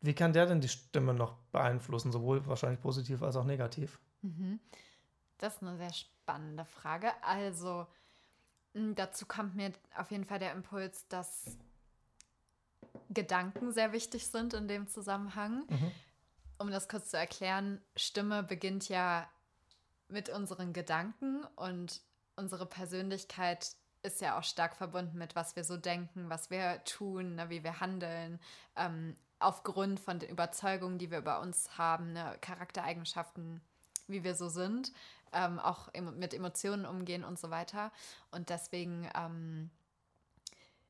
[0.00, 4.00] Wie kann der denn die Stimme noch beeinflussen, sowohl wahrscheinlich positiv als auch negativ?
[4.22, 4.60] Mhm.
[5.36, 7.10] Das ist eine sehr spannende Frage.
[7.22, 7.86] Also,
[8.72, 11.58] dazu kommt mir auf jeden Fall der Impuls, dass
[13.10, 15.66] Gedanken sehr wichtig sind in dem Zusammenhang.
[15.68, 15.92] Mhm.
[16.58, 19.28] Um das kurz zu erklären, Stimme beginnt ja
[20.08, 22.00] mit unseren Gedanken und
[22.36, 27.34] unsere Persönlichkeit ist ja auch stark verbunden mit, was wir so denken, was wir tun,
[27.34, 28.40] ne, wie wir handeln,
[28.76, 33.60] ähm, aufgrund von den Überzeugungen, die wir über uns haben, ne, Charaktereigenschaften,
[34.06, 34.92] wie wir so sind,
[35.32, 37.92] ähm, auch mit Emotionen umgehen und so weiter.
[38.30, 39.70] Und deswegen, ähm,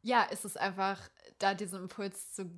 [0.03, 1.01] ja, ist es einfach,
[1.39, 2.51] da diesen Impuls zu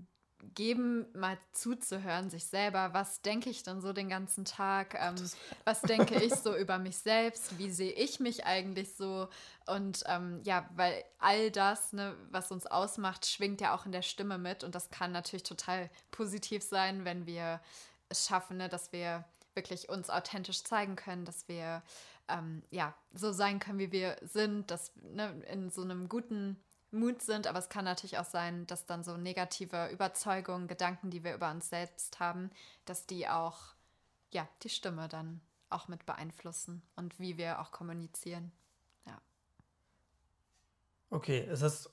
[0.55, 5.17] geben, mal zuzuhören, sich selber, was denke ich dann so den ganzen Tag, ähm,
[5.65, 9.29] was denke ich so über mich selbst, wie sehe ich mich eigentlich so?
[9.67, 14.03] Und ähm, ja, weil all das, ne, was uns ausmacht, schwingt ja auch in der
[14.03, 14.65] Stimme mit.
[14.65, 17.61] Und das kann natürlich total positiv sein, wenn wir
[18.09, 19.25] es schaffen, ne, dass wir
[19.55, 21.83] wirklich uns authentisch zeigen können, dass wir
[22.29, 26.57] ähm, ja so sein können, wie wir sind, dass ne, in so einem guten
[26.93, 31.23] Mut sind, aber es kann natürlich auch sein, dass dann so negative Überzeugungen, Gedanken, die
[31.23, 32.51] wir über uns selbst haben,
[32.85, 33.75] dass die auch,
[34.31, 38.51] ja, die Stimme dann auch mit beeinflussen und wie wir auch kommunizieren.
[39.07, 39.21] Ja.
[41.11, 41.91] Okay, es ist,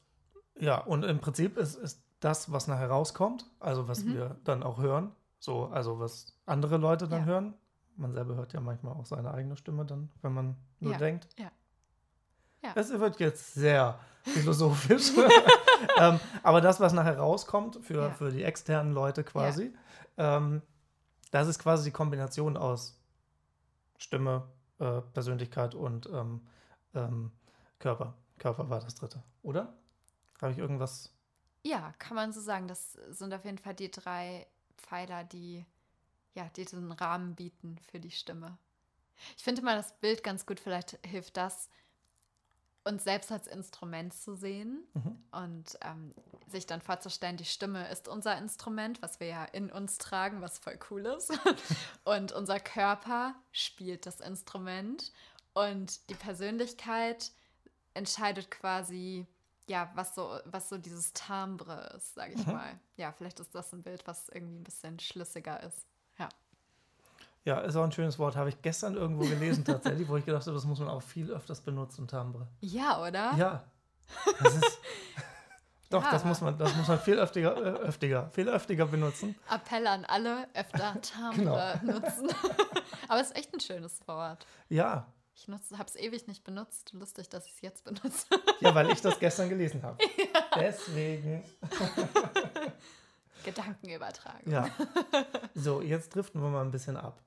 [0.59, 4.15] ja, und im Prinzip ist, ist das, was nachher rauskommt, also was mhm.
[4.15, 7.25] wir dann auch hören, so, also was andere Leute dann ja.
[7.25, 7.53] hören.
[7.95, 10.97] Man selber hört ja manchmal auch seine eigene Stimme dann, wenn man nur ja.
[10.97, 11.27] denkt.
[11.37, 11.51] Ja.
[12.63, 12.73] Ja.
[12.73, 15.11] Das wird jetzt sehr philosophisch.
[15.99, 18.11] ähm, aber das, was nachher rauskommt für, ja.
[18.11, 19.73] für die externen Leute quasi,
[20.17, 20.37] ja.
[20.37, 20.61] ähm,
[21.31, 22.99] das ist quasi die Kombination aus
[23.97, 24.47] Stimme,
[24.79, 26.41] äh, Persönlichkeit und ähm,
[26.93, 27.31] ähm
[27.79, 28.15] Körper.
[28.39, 29.73] Körper war das dritte, oder?
[30.41, 31.13] Habe ich irgendwas?
[31.63, 32.67] Ja, kann man so sagen.
[32.67, 34.47] Das sind auf jeden Fall die drei
[34.77, 35.65] Pfeiler, die
[36.37, 38.57] ja, die diesen Rahmen bieten für die Stimme.
[39.35, 41.69] Ich finde mal das Bild ganz gut, vielleicht hilft das,
[42.87, 45.17] uns selbst als Instrument zu sehen mhm.
[45.31, 46.13] und ähm,
[46.47, 50.59] sich dann vorzustellen, die Stimme ist unser Instrument, was wir ja in uns tragen, was
[50.59, 51.31] voll cool ist.
[52.05, 55.11] und unser Körper spielt das Instrument
[55.53, 57.31] und die Persönlichkeit
[57.93, 59.27] entscheidet quasi,
[59.67, 62.53] ja, was so, was so dieses Timbre ist, sage ich mhm.
[62.53, 62.79] mal.
[62.95, 65.85] Ja, vielleicht ist das ein Bild, was irgendwie ein bisschen schlüssiger ist.
[67.47, 68.35] Ja, ist auch ein schönes Wort.
[68.35, 71.31] Habe ich gestern irgendwo gelesen tatsächlich, wo ich gedacht habe, das muss man auch viel
[71.31, 72.45] öfters benutzen, Timbre.
[72.59, 73.33] Ja, oder?
[73.37, 73.63] Ja.
[74.43, 74.79] Das ist,
[75.89, 76.11] doch, ja.
[76.11, 79.33] das muss man, das muss man viel öftiger, äh, öftiger, viel öftiger benutzen.
[79.49, 81.99] Appell an alle, öfter Timbre genau.
[81.99, 82.27] nutzen.
[83.07, 84.45] Aber es ist echt ein schönes Wort.
[84.67, 85.07] Ja.
[85.33, 86.91] Ich habe es ewig nicht benutzt.
[86.91, 88.27] Lustig, dass ich es jetzt benutze.
[88.59, 90.03] Ja, weil ich das gestern gelesen habe.
[90.17, 90.63] Ja.
[90.63, 91.43] Deswegen.
[93.45, 94.51] Gedankenübertragung.
[94.51, 94.67] Ja.
[95.53, 97.21] So, jetzt driften wir mal ein bisschen ab.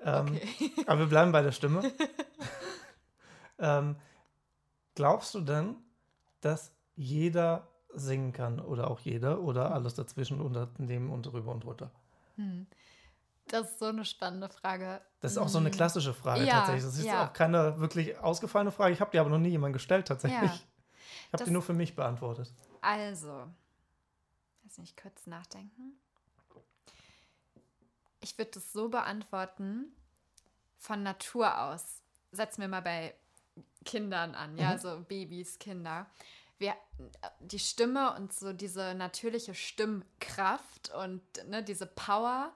[0.00, 0.72] Ähm, okay.
[0.86, 1.82] aber wir bleiben bei der Stimme.
[3.58, 3.96] ähm,
[4.94, 5.76] glaubst du denn,
[6.40, 11.64] dass jeder singen kann oder auch jeder oder alles dazwischen unter dem und drüber und
[11.64, 11.90] drunter?
[12.36, 12.66] Hm.
[13.48, 15.00] Das ist so eine spannende Frage.
[15.20, 15.74] Das ist auch so eine hm.
[15.74, 16.84] klassische Frage ja, tatsächlich.
[16.84, 17.26] Das ist ja.
[17.26, 18.92] auch keine wirklich ausgefallene Frage.
[18.92, 20.50] Ich habe die aber noch nie jemand gestellt tatsächlich.
[20.50, 20.60] Ja.
[21.26, 22.52] Ich habe die nur für mich beantwortet.
[22.80, 23.46] Also,
[24.64, 25.98] lass mich kurz nachdenken.
[28.28, 29.90] Ich würde das so beantworten,
[30.76, 32.02] von Natur aus.
[32.30, 33.14] Setzen wir mal bei
[33.86, 34.78] Kindern an, ja, mhm.
[34.78, 36.06] so Babys, Kinder.
[36.58, 36.74] Wir,
[37.40, 42.52] die Stimme und so diese natürliche Stimmkraft und ne, diese Power,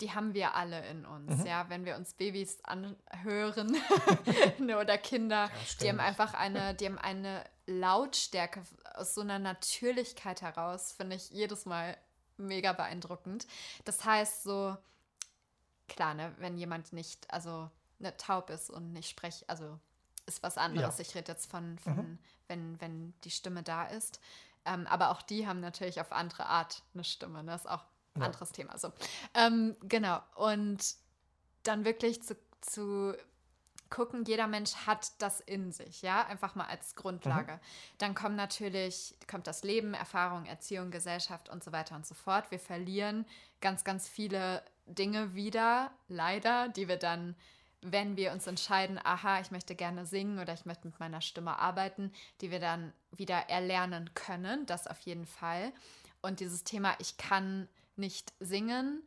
[0.00, 1.46] die haben wir alle in uns, mhm.
[1.46, 1.70] ja.
[1.70, 3.76] Wenn wir uns Babys anhören
[4.58, 5.50] ne, oder Kinder, ja,
[5.80, 8.62] die haben einfach eine, die haben eine Lautstärke
[8.94, 11.96] aus so einer Natürlichkeit heraus, finde ich jedes Mal
[12.36, 13.46] mega beeindruckend.
[13.84, 14.76] Das heißt so,
[15.88, 19.78] klar, ne, wenn jemand nicht, also ne, taub ist und nicht spricht, also
[20.26, 20.98] ist was anderes.
[20.98, 21.02] Ja.
[21.02, 22.18] Ich rede jetzt von, von mhm.
[22.46, 24.20] wenn, wenn die Stimme da ist.
[24.64, 27.42] Ähm, aber auch die haben natürlich auf andere Art eine Stimme.
[27.42, 27.52] Ne?
[27.52, 27.84] Das ist auch
[28.14, 28.26] ein ja.
[28.26, 28.76] anderes Thema.
[28.78, 28.92] So.
[29.34, 30.20] Ähm, genau.
[30.34, 30.96] Und
[31.62, 33.16] dann wirklich zu, zu
[33.90, 37.54] gucken, jeder Mensch hat das in sich, ja, einfach mal als Grundlage.
[37.54, 37.60] Mhm.
[37.98, 42.50] Dann kommt natürlich, kommt das Leben, Erfahrung, Erziehung, Gesellschaft und so weiter und so fort.
[42.50, 43.24] Wir verlieren
[43.60, 47.34] ganz, ganz viele Dinge wieder, leider, die wir dann
[47.82, 51.58] wenn wir uns entscheiden, aha, ich möchte gerne singen oder ich möchte mit meiner Stimme
[51.58, 55.72] arbeiten, die wir dann wieder erlernen können, das auf jeden Fall.
[56.20, 59.02] Und dieses Thema, ich kann nicht singen,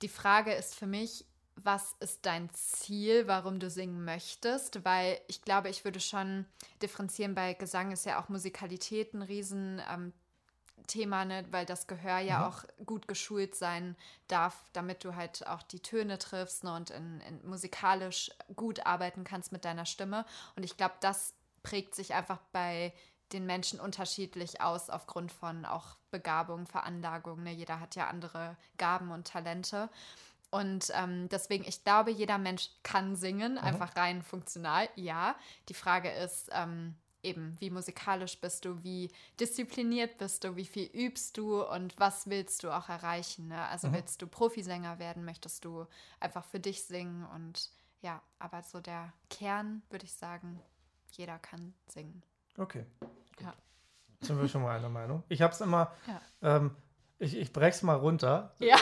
[0.00, 1.24] die Frage ist für mich,
[1.56, 4.84] was ist dein Ziel, warum du singen möchtest?
[4.84, 6.46] Weil ich glaube, ich würde schon
[6.80, 10.14] differenzieren, bei Gesang ist ja auch Musikalität ein riesen ähm,
[10.86, 11.44] Thema, ne?
[11.50, 12.44] weil das Gehör ja mhm.
[12.44, 13.96] auch gut geschult sein
[14.28, 16.74] darf, damit du halt auch die Töne triffst ne?
[16.74, 20.24] und in, in musikalisch gut arbeiten kannst mit deiner Stimme.
[20.56, 22.92] Und ich glaube, das prägt sich einfach bei
[23.32, 27.42] den Menschen unterschiedlich aus aufgrund von auch Begabung, Veranlagung.
[27.42, 27.52] Ne?
[27.52, 29.88] Jeder hat ja andere Gaben und Talente.
[30.50, 33.58] Und ähm, deswegen, ich glaube, jeder Mensch kann singen, mhm.
[33.58, 35.34] einfach rein funktional, ja.
[35.70, 40.86] Die Frage ist, ähm, eben, wie musikalisch bist du, wie diszipliniert bist du, wie viel
[40.92, 43.48] übst du und was willst du auch erreichen.
[43.48, 43.66] Ne?
[43.68, 43.94] Also mhm.
[43.94, 45.86] willst du Profisänger werden, möchtest du
[46.20, 47.70] einfach für dich singen und
[48.00, 50.60] ja, aber so der Kern würde ich sagen,
[51.12, 52.22] jeder kann singen.
[52.58, 52.84] Okay.
[53.40, 53.54] Ja.
[54.20, 55.22] Sind wir schon mal einer Meinung.
[55.28, 56.20] Ich habe es immer, ja.
[56.56, 56.76] ähm,
[57.18, 58.54] ich, ich breche es mal runter.
[58.58, 58.76] Ja.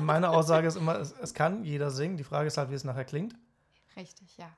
[0.00, 2.16] Meine Aussage ist immer, es, es kann jeder singen.
[2.16, 3.34] Die Frage ist halt, wie es nachher klingt.
[3.98, 4.50] Richtig, ja.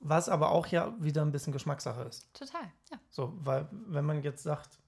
[0.00, 2.32] Was aber auch ja wieder ein bisschen Geschmackssache ist.
[2.34, 2.98] Total, ja.
[3.08, 4.78] So, weil wenn man jetzt sagt,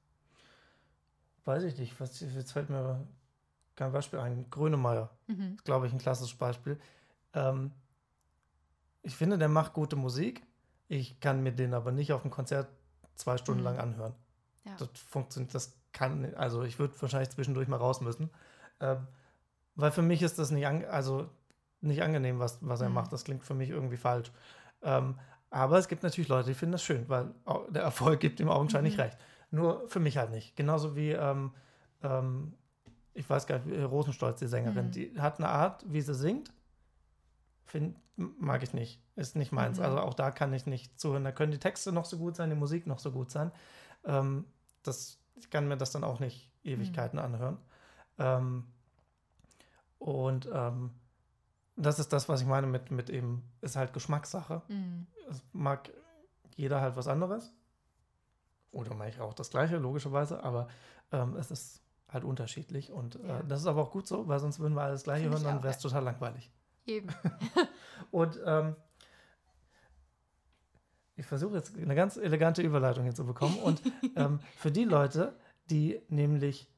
[1.47, 3.07] weiß ich nicht, was, jetzt fällt mir
[3.75, 5.57] kein Beispiel ein, Grönemeyer, mhm.
[5.65, 6.79] glaube ich, ein klassisches Beispiel.
[7.33, 7.73] Ähm,
[9.03, 10.47] ich finde, der macht gute Musik.
[10.89, 12.69] Ich kann mir den aber nicht auf dem Konzert
[13.15, 13.67] zwei Stunden mhm.
[13.67, 14.15] lang anhören.
[14.65, 14.77] Ja.
[14.79, 18.31] Das funktioniert, das kann, also ich würde wahrscheinlich zwischendurch mal raus müssen.
[18.81, 19.07] Ähm,
[19.75, 21.31] weil für mich ist das nicht, also
[21.87, 22.95] nicht angenehm, was, was er mhm.
[22.95, 23.12] macht.
[23.12, 24.30] Das klingt für mich irgendwie falsch.
[24.82, 25.18] Ähm,
[25.51, 27.30] aber es gibt natürlich Leute, die finden das schön, weil
[27.70, 29.03] der Erfolg gibt ihm augenscheinlich mhm.
[29.03, 29.18] recht.
[29.51, 30.57] Nur für mich halt nicht.
[30.57, 31.53] Genauso wie, ähm,
[32.03, 32.55] ähm,
[33.14, 34.91] ich weiß gar nicht, Rosenstolz, die Sängerin, mhm.
[34.91, 36.53] die hat eine Art, wie sie singt.
[37.64, 39.01] Find, mag ich nicht.
[39.14, 39.78] Ist nicht meins.
[39.78, 39.84] Mhm.
[39.84, 41.24] Also auch da kann ich nicht zuhören.
[41.24, 43.53] Da können die Texte noch so gut sein, die Musik noch so gut sein.
[44.05, 44.45] Ähm,
[44.82, 47.24] das, ich kann mir das dann auch nicht Ewigkeiten mhm.
[47.24, 47.59] anhören.
[48.18, 48.64] Ähm,
[49.99, 50.91] und ähm,
[51.77, 54.62] das ist das, was ich meine mit, mit eben, ist halt Geschmackssache.
[54.68, 55.07] Mhm.
[55.31, 55.91] Es mag
[56.57, 57.53] jeder halt was anderes.
[58.72, 60.68] Oder manche auch das Gleiche, logischerweise, aber
[61.12, 62.93] ähm, es ist halt unterschiedlich.
[62.93, 63.41] Und äh, ja.
[63.41, 65.45] äh, das ist aber auch gut so, weil sonst würden wir alles Gleiche Find hören,
[65.45, 66.51] dann wäre es total langweilig.
[66.87, 67.09] Eben.
[68.11, 68.77] und ähm,
[71.16, 73.59] ich versuche jetzt eine ganz elegante Überleitung hinzubekommen.
[73.59, 73.83] Und
[74.16, 75.35] ähm, für die Leute,
[75.70, 76.70] die nämlich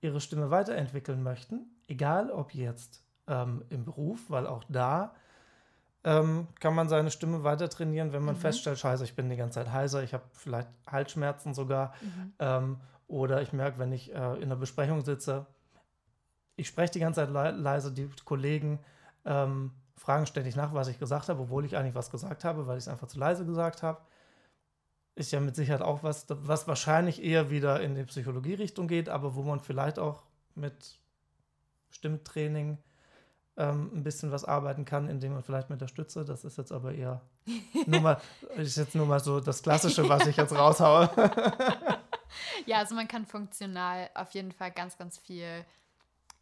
[0.00, 5.14] ihre Stimme weiterentwickeln möchten, egal ob jetzt ähm, im Beruf, weil auch da
[6.04, 8.40] ähm, kann man seine Stimme weiter trainieren, wenn man mhm.
[8.40, 11.94] feststellt, scheiße, ich bin die ganze Zeit heiser, ich habe vielleicht Halsschmerzen sogar.
[12.00, 12.32] Mhm.
[12.38, 15.46] Ähm, oder ich merke, wenn ich äh, in einer Besprechung sitze,
[16.56, 18.80] ich spreche die ganze Zeit le leise, die Kollegen
[19.24, 22.78] ähm, fragen ständig nach, was ich gesagt habe, obwohl ich eigentlich was gesagt habe, weil
[22.78, 24.00] ich es einfach zu leise gesagt habe.
[25.14, 29.34] Ist ja mit Sicherheit auch was, was wahrscheinlich eher wieder in die Psychologie-Richtung geht, aber
[29.34, 30.24] wo man vielleicht auch
[30.54, 30.98] mit
[31.90, 32.78] Stimmtraining
[33.56, 36.72] ähm, ein bisschen was arbeiten kann, indem man vielleicht mit der Stütze, das ist jetzt
[36.72, 37.20] aber eher
[37.86, 38.20] nur mal,
[38.56, 41.10] ist jetzt nur mal so das Klassische, was ich jetzt raushaue.
[42.66, 45.64] ja, also man kann funktional auf jeden Fall ganz, ganz viel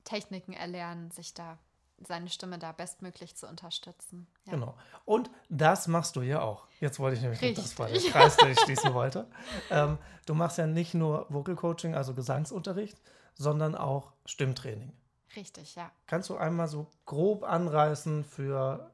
[0.04, 1.58] Techniken erlernen, sich da
[2.06, 4.26] seine Stimme da bestmöglich zu unterstützen.
[4.46, 4.52] Ja.
[4.52, 4.74] Genau.
[5.04, 6.66] Und das machst du ja auch.
[6.80, 7.62] Jetzt wollte ich nämlich Richtig.
[7.62, 9.26] das war der Kreis, den ich schließen wollte.
[9.70, 12.98] Ähm, du machst ja nicht nur Vocal Coaching, also Gesangsunterricht,
[13.34, 14.92] sondern auch Stimmtraining.
[15.36, 15.90] Richtig, ja.
[16.06, 18.90] Kannst du einmal so grob anreißen für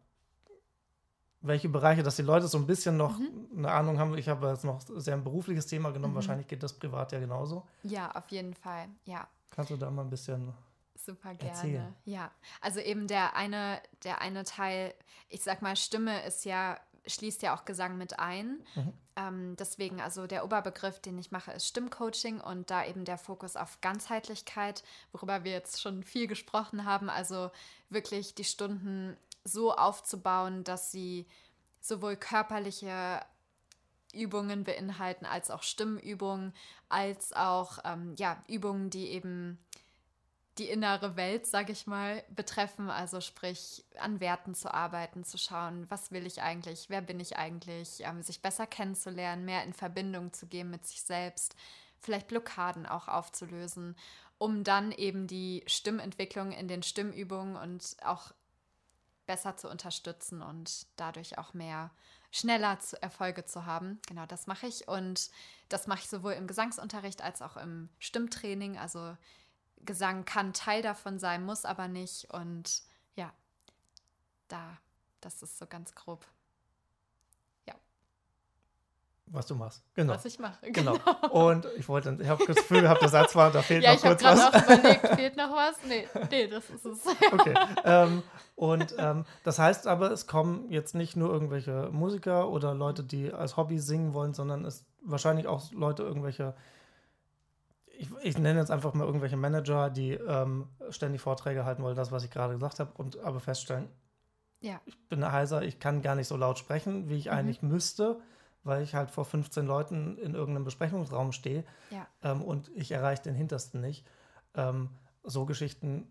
[1.41, 3.49] welche Bereiche, dass die Leute so ein bisschen noch mhm.
[3.57, 4.17] eine Ahnung haben.
[4.19, 6.17] Ich habe jetzt noch sehr ein berufliches Thema genommen, mhm.
[6.17, 7.67] wahrscheinlich geht das privat ja genauso.
[7.83, 9.27] Ja, auf jeden Fall, ja.
[9.51, 10.53] Kannst du da mal ein bisschen
[10.97, 11.53] Super gerne.
[11.53, 11.95] Erzählen.
[12.05, 12.31] Ja,
[12.61, 14.93] also eben der eine, der eine Teil,
[15.29, 18.65] ich sag mal, Stimme ist ja, schließt ja auch Gesang mit ein.
[18.75, 18.93] Mhm.
[19.17, 23.57] Ähm, deswegen, also der Oberbegriff, den ich mache, ist Stimmcoaching und da eben der Fokus
[23.57, 27.09] auf Ganzheitlichkeit, worüber wir jetzt schon viel gesprochen haben.
[27.09, 27.51] Also
[27.89, 31.27] wirklich die Stunden so aufzubauen, dass sie
[31.81, 33.21] sowohl körperliche
[34.13, 36.53] Übungen beinhalten, als auch Stimmübungen,
[36.89, 39.59] als auch ähm, ja, Übungen, die eben
[40.59, 42.91] die innere Welt, sage ich mal, betreffen.
[42.91, 47.37] Also sprich, an Werten zu arbeiten, zu schauen, was will ich eigentlich, wer bin ich
[47.37, 51.57] eigentlich, ähm, sich besser kennenzulernen, mehr in Verbindung zu gehen mit sich selbst,
[51.99, 53.97] vielleicht Blockaden auch aufzulösen,
[54.39, 58.33] um dann eben die Stimmentwicklung in den Stimmübungen und auch
[59.27, 61.91] besser zu unterstützen und dadurch auch mehr
[62.31, 63.99] schneller zu Erfolge zu haben.
[64.07, 65.31] Genau, das mache ich und
[65.69, 68.79] das mache ich sowohl im Gesangsunterricht als auch im Stimmtraining.
[68.79, 69.17] Also
[69.87, 72.33] Gesang kann Teil davon sein, muss aber nicht.
[72.33, 72.83] Und
[73.15, 73.33] ja,
[74.49, 74.79] da
[75.21, 76.27] das ist so ganz grob.
[79.29, 79.83] Was du machst.
[79.95, 80.15] Genau.
[80.15, 80.71] Was ich mache.
[80.71, 80.97] Genau.
[81.31, 84.03] Und ich wollte, ich habe das Gefühl gehabt, der Satz war, da fehlt ja, noch
[84.03, 84.39] kurz was.
[84.39, 85.75] ich habe gerade auch überlegt, fehlt noch was?
[85.89, 87.05] Nee, nee, das ist es.
[87.33, 87.55] Okay.
[87.85, 88.23] Ähm,
[88.55, 93.33] und ähm, das heißt aber, es kommen jetzt nicht nur irgendwelche Musiker oder Leute, die
[93.33, 96.55] als Hobby singen wollen, sondern es wahrscheinlich auch Leute, irgendwelche,
[97.99, 102.13] ich, ich nenne jetzt einfach mal irgendwelche Manager, die ähm, ständig Vorträge halten wollen, das,
[102.13, 103.89] was ich gerade gesagt habe, und aber feststellen,
[104.61, 104.81] Ja.
[104.85, 108.19] ich bin heiser, ich kann gar nicht so laut sprechen, wie ich eigentlich müsste,
[108.65, 112.07] weil ich halt vor 15 Leuten in irgendeinem Besprechungsraum stehe Ja.
[112.23, 114.07] ähm, und ich erreiche den Hintersten nicht.
[114.55, 114.91] Ähm,
[115.23, 116.09] so Geschichten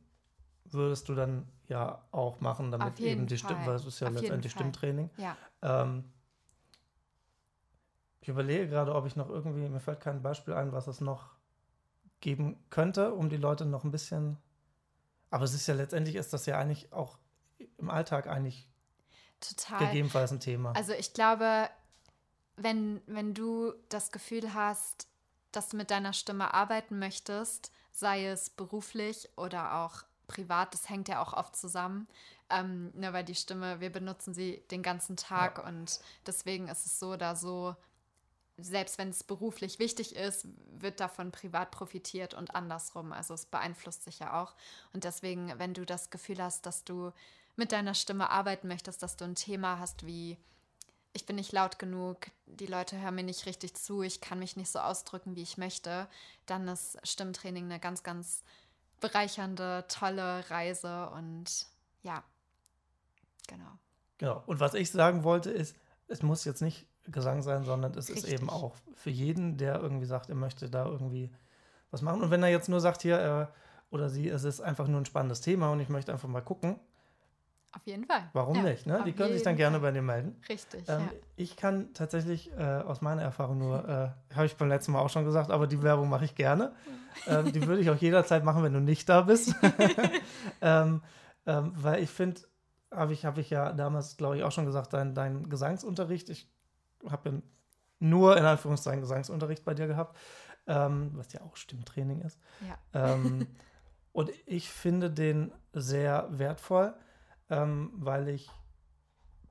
[0.66, 4.14] würdest du dann ja auch machen, damit eben die Stimme, weil es ist ja Auf
[4.14, 4.52] letztendlich.
[4.52, 5.10] Stimmtraining.
[5.18, 5.36] Ja.
[5.62, 6.06] Ähm,
[8.22, 11.35] ich überlege gerade, ob ich noch irgendwie, mir fällt kein Beispiel ein, was es noch
[12.26, 14.38] geben könnte, um die Leute noch ein bisschen.
[15.30, 17.20] Aber es ist ja letztendlich ist das ja eigentlich auch
[17.78, 18.68] im Alltag eigentlich
[19.40, 19.78] Total.
[19.86, 20.72] gegebenenfalls ein Thema.
[20.72, 21.70] Also ich glaube,
[22.58, 25.08] wenn, wenn du das Gefühl hast,
[25.52, 31.08] dass du mit deiner Stimme arbeiten möchtest, sei es beruflich oder auch privat, das hängt
[31.08, 32.08] ja auch oft zusammen.
[32.50, 37.00] Ähm, ne, weil die Stimme, wir benutzen sie den ganzen Tag und deswegen ist es
[37.00, 37.76] so oder so,
[38.58, 40.48] selbst wenn es beruflich wichtig ist,
[40.80, 43.12] wird davon privat profitiert und andersrum.
[43.12, 44.56] Also es beeinflusst sich ja auch.
[44.94, 47.12] Und deswegen, wenn du das Gefühl hast, dass du
[47.56, 50.38] mit deiner Stimme arbeiten möchtest, dass du ein Thema hast wie
[51.16, 54.58] ich bin nicht laut genug, die Leute hören mir nicht richtig zu, ich kann mich
[54.58, 56.10] nicht so ausdrücken, wie ich möchte,
[56.46, 58.44] dann ist Stimmtraining eine ganz, ganz
[59.00, 61.68] bereichernde, tolle Reise und
[62.04, 62.22] ja,
[63.48, 63.80] genau.
[64.18, 64.44] Genau.
[64.46, 65.78] Und was ich sagen wollte, ist,
[66.10, 68.34] es muss jetzt nicht Gesang sein, sondern es ist Richtig.
[68.34, 71.32] eben auch für jeden, der irgendwie sagt, er möchte da irgendwie
[71.92, 72.22] was machen.
[72.22, 73.20] Und wenn er jetzt nur sagt, hier,
[73.52, 76.42] äh, oder sie, es ist einfach nur ein spannendes Thema und ich möchte einfach mal
[76.42, 76.80] gucken,
[77.76, 78.30] Auf jeden Fall.
[78.34, 78.88] warum Ja, nicht?
[78.88, 79.04] Ne?
[79.06, 80.42] Die können sich dann gerne bei dir melden.
[80.50, 81.10] Richtig, Ähm, ja.
[81.36, 85.10] Ich kann tatsächlich äh, aus meiner Erfahrung nur, äh, habe ich beim letzten Mal auch
[85.10, 86.74] schon gesagt, aber die Werbung mache ich gerne.
[87.28, 89.54] ähm, die würde ich auch jederzeit machen, wenn du nicht da bist.
[90.62, 91.02] ähm,
[91.46, 92.42] ähm, weil ich finde,
[92.92, 96.50] habe ich, hab ich ja damals, glaube ich, auch schon gesagt, dein, dein Gesangsunterricht, ich
[97.12, 97.36] habe ja
[98.00, 100.18] nur in Anführungszeichen Gesangsunterricht bei dir gehabt,
[100.68, 102.40] ähm, was ja auch Stimmtraining ist.
[102.68, 102.78] ja.
[103.14, 103.48] Ähm,
[104.12, 106.94] und ich finde den sehr wertvoll,
[107.50, 108.50] ähm, weil ich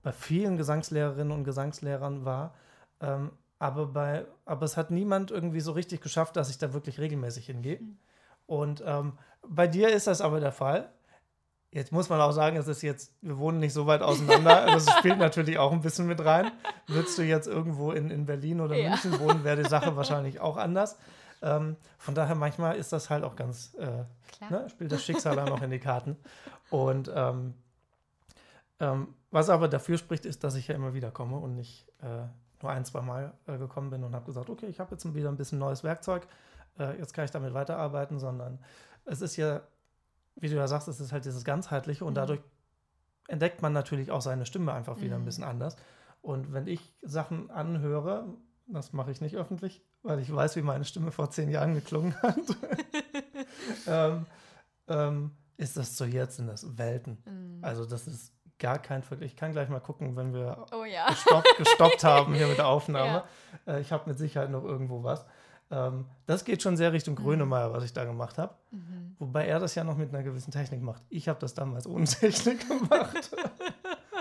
[0.03, 2.55] bei vielen Gesangslehrerinnen und Gesangslehrern war.
[3.01, 7.01] Ähm, aber, bei, aber es hat niemand irgendwie so richtig geschafft, dass ich da wirklich
[7.01, 7.81] regelmäßig hingehe.
[8.47, 10.91] Und ähm, bei dir ist das aber der Fall.
[11.75, 14.65] Jetzt muss man auch sagen, es ist jetzt, wir wohnen nicht so weit auseinander.
[14.73, 16.53] Also es spielt natürlich auch ein bisschen mit rein.
[16.87, 18.91] Würdest du jetzt irgendwo in, in Berlin oder Ja.
[18.91, 20.97] München wohnen, wäre die Sache wahrscheinlich auch anders.
[21.43, 24.05] Ähm, von daher manchmal ist das halt auch ganz, äh,
[24.37, 24.51] Klar.
[24.63, 26.17] ne, spielt das Schicksal dann noch in die Karten.
[26.71, 27.55] Und ähm,
[28.79, 32.27] ähm, was aber dafür spricht, ist, dass ich ja immer wieder komme und nicht äh,
[32.63, 35.29] nur ein, zwei Mal äh, gekommen bin und habe gesagt, okay, ich habe jetzt wieder
[35.29, 36.27] ein bisschen neues Werkzeug,
[36.79, 38.61] äh, jetzt kann ich damit weiterarbeiten, sondern
[39.05, 39.61] es ist ja,
[40.37, 42.17] wie du ja sagst, es ist halt dieses Ganzheitliche und Mhm.
[42.17, 42.41] dadurch
[43.29, 45.27] entdeckt man natürlich auch seine Stimme einfach wieder ein Mhm.
[45.27, 45.77] bisschen anders.
[46.21, 48.27] Und wenn ich Sachen anhöre,
[48.67, 52.15] das mache ich nicht öffentlich, weil ich weiß, wie meine Stimme vor zehn Jahren geklungen
[52.23, 52.37] hat,
[53.87, 54.27] ähm,
[54.89, 57.23] ähm, ist das zu jetzt in das Welten.
[57.25, 57.65] Mm.
[57.65, 59.33] Also das ist gar kein Vergleich.
[59.33, 61.07] Ich kann gleich mal gucken, wenn wir Oh ja.
[61.09, 63.25] gestoppt, gestoppt haben hier mit der Aufnahme.
[63.67, 65.25] Äh, ich habe mit Sicherheit noch irgendwo was.
[65.75, 68.55] Ähm, das geht schon sehr Richtung Grönemeyer, was ich da gemacht habe.
[68.71, 69.17] Mhm.
[69.19, 71.03] Wobei er das ja noch mit einer gewissen Technik macht.
[71.09, 73.35] Ich habe das damals ohne Technik gemacht.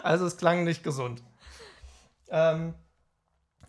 [0.01, 1.21] also es klang nicht gesund.
[2.29, 2.73] Ähm,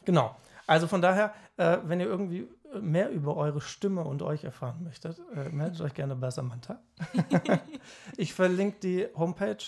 [0.04, 0.34] genau.
[0.66, 2.48] Also von daher, äh, wenn ihr irgendwie
[2.80, 6.80] mehr über eure Stimme und euch erfahren möchtet, äh, meldet euch gerne bei Samantha.
[8.16, 9.58] ich verlinke die Homepage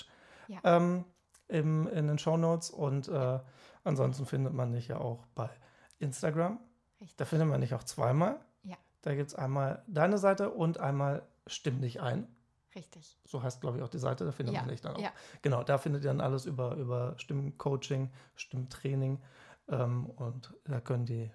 [0.48, 0.58] Ja.
[0.64, 1.04] ähm,
[1.48, 3.38] im, in den Show Notes und äh,
[3.84, 5.50] ansonsten findet man dich ja auch bei
[5.98, 6.58] Instagram.
[7.01, 7.16] Richtig.
[7.16, 8.40] Da findet man dich auch zweimal.
[8.62, 8.76] Ja.
[9.03, 12.26] Da gibt es einmal deine Seite und einmal Stimm dich ein.
[12.74, 13.16] Richtig.
[13.24, 15.01] So heißt, glaube ich, auch die Seite, da findet Ja, man dich dann auch.
[15.01, 15.12] ja.
[15.42, 19.22] Genau, da findet ihr dann alles über, über Stimmcoaching, Stimmtraining
[19.68, 21.30] ähm, und da können die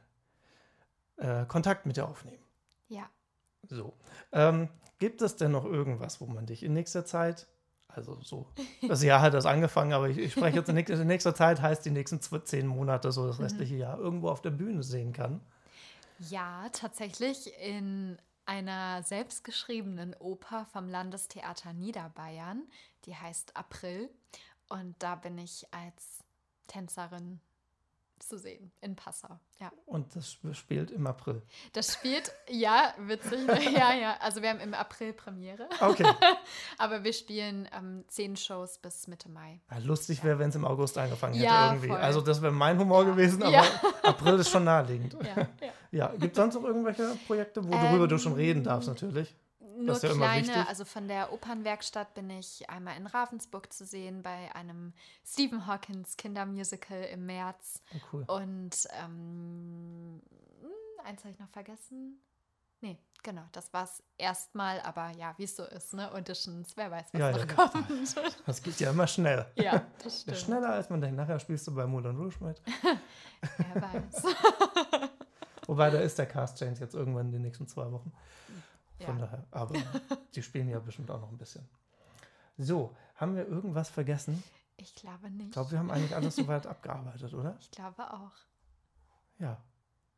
[1.17, 2.43] äh, Kontakt mit dir aufnehmen.
[2.89, 3.09] Ja.
[3.69, 3.93] So.
[4.33, 4.67] Ähm,
[4.99, 7.47] gibt es denn noch irgendwas, wo man dich in nächster Zeit,
[7.95, 8.47] also so,
[8.87, 11.61] das Jahr hat das angefangen, aber ich, ich spreche jetzt in nächster, in nächster Zeit,
[11.61, 13.43] heißt die nächsten zehn Monate, so das Mhm.
[13.43, 15.41] restliche Jahr, irgendwo auf der Bühne sehen kann?
[16.17, 22.63] Ja, tatsächlich in einer selbstgeschriebenen Oper vom Landestheater Niederbayern,
[23.05, 24.09] die heißt April.
[24.69, 26.19] Und da bin ich als
[26.67, 27.39] Tänzerin
[28.23, 29.39] zu sehen in Passau.
[29.59, 29.71] Ja.
[29.85, 31.41] Und das spielt im April.
[31.73, 33.45] Das spielt, ja, witzig.
[33.47, 33.71] ne?
[33.73, 34.17] ja, ja.
[34.19, 35.67] Also wir haben im April Premiere.
[35.79, 36.05] Okay.
[36.77, 39.59] Aber wir spielen ähm, zehn Shows bis Mitte Mai.
[39.69, 41.87] Ja, lustig wäre, wenn es im August angefangen hätte Ja, irgendwie.
[41.89, 41.97] voll.
[41.97, 43.63] Also das wäre mein Humor gewesen, aber.
[44.03, 45.15] April ist schon naheliegend.
[45.35, 45.47] Ja,
[45.91, 46.07] ja.
[46.17, 49.35] Gibt es sonst noch irgendwelche Projekte, worüber du schon Ähm, reden darfst natürlich?
[49.85, 54.53] Nur ja kleine, also von der Opernwerkstatt bin ich einmal in Ravensburg zu sehen bei
[54.55, 54.93] einem
[55.25, 57.81] Stephen Hawkins Kindermusical im März.
[57.93, 58.23] Oh, cool.
[58.27, 60.21] Und ähm,
[60.61, 62.21] hm, eins habe ich noch vergessen.
[62.83, 66.11] Nee, genau, das war es erstmal, aber ja, wie es so ist, ne?
[66.11, 67.87] Auditions, wer weiß, was Ja, noch ja, kommt.
[68.47, 69.45] Das geht ja immer schnell.
[69.55, 70.37] ja, das stimmt.
[70.37, 71.15] schneller als man denkt.
[71.15, 72.59] Nachher spielst du bei Moulin Rouge mit.
[73.57, 74.23] Wer weiß.
[75.67, 78.11] Wobei, da ist der Cast Change jetzt irgendwann in den nächsten zwei Wochen.
[79.05, 79.25] Von Ja.
[79.25, 79.43] daher.
[79.51, 79.73] Aber
[80.35, 81.67] die spielen ja bestimmt auch noch ein bisschen.
[82.57, 84.43] So, haben wir irgendwas vergessen?
[84.77, 85.47] Ich glaube nicht.
[85.47, 87.55] Ich glaube, wir haben eigentlich alles soweit abgearbeitet, oder?
[87.59, 88.31] Ich glaube auch.
[89.39, 89.57] Ja.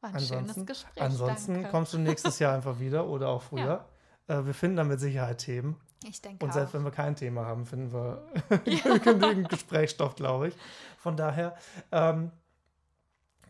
[0.02, 1.04] War ein Ansonsten, schönes Gespräch.
[1.04, 1.70] ansonsten danke.
[1.70, 3.86] kommst du nächstes Jahr einfach wieder oder auch früher.
[4.28, 5.80] Äh, wir finden dann mit Sicherheit Themen.
[6.06, 6.56] Ich denke Und auch.
[6.56, 8.26] selbst wenn wir kein Thema haben, finden wir
[9.04, 10.56] genügend Gesprächsstoff, glaube ich.
[10.98, 11.56] Von daher,
[11.92, 12.32] ähm,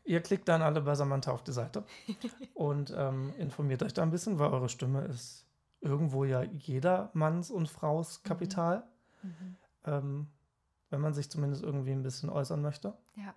[0.05, 1.83] ihr klickt dann alle bei Samantha auf die Seite
[2.53, 5.45] und ähm, informiert euch da ein bisschen, weil eure Stimme ist
[5.81, 8.83] irgendwo ja jeder Manns und Fraus Kapital,
[9.21, 9.55] Mhm.
[9.85, 10.27] ähm,
[10.89, 12.93] wenn man sich zumindest irgendwie ein bisschen äußern möchte.
[13.15, 13.33] Ja.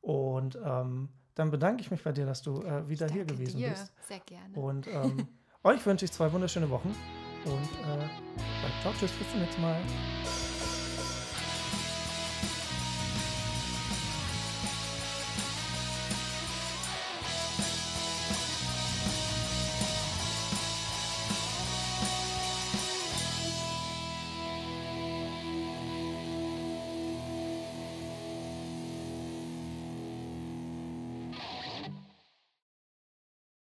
[0.00, 3.70] Und ähm, dann bedanke ich mich bei dir, dass du äh, wieder hier gewesen dir.
[3.70, 3.92] bist.
[4.08, 4.54] Sehr gerne.
[4.58, 5.28] Und ähm,
[5.64, 6.94] euch wünsche ich zwei wunderschöne Wochen
[7.44, 8.08] und äh,
[8.80, 9.80] ciao, tschüss, bis zum nächsten Mal.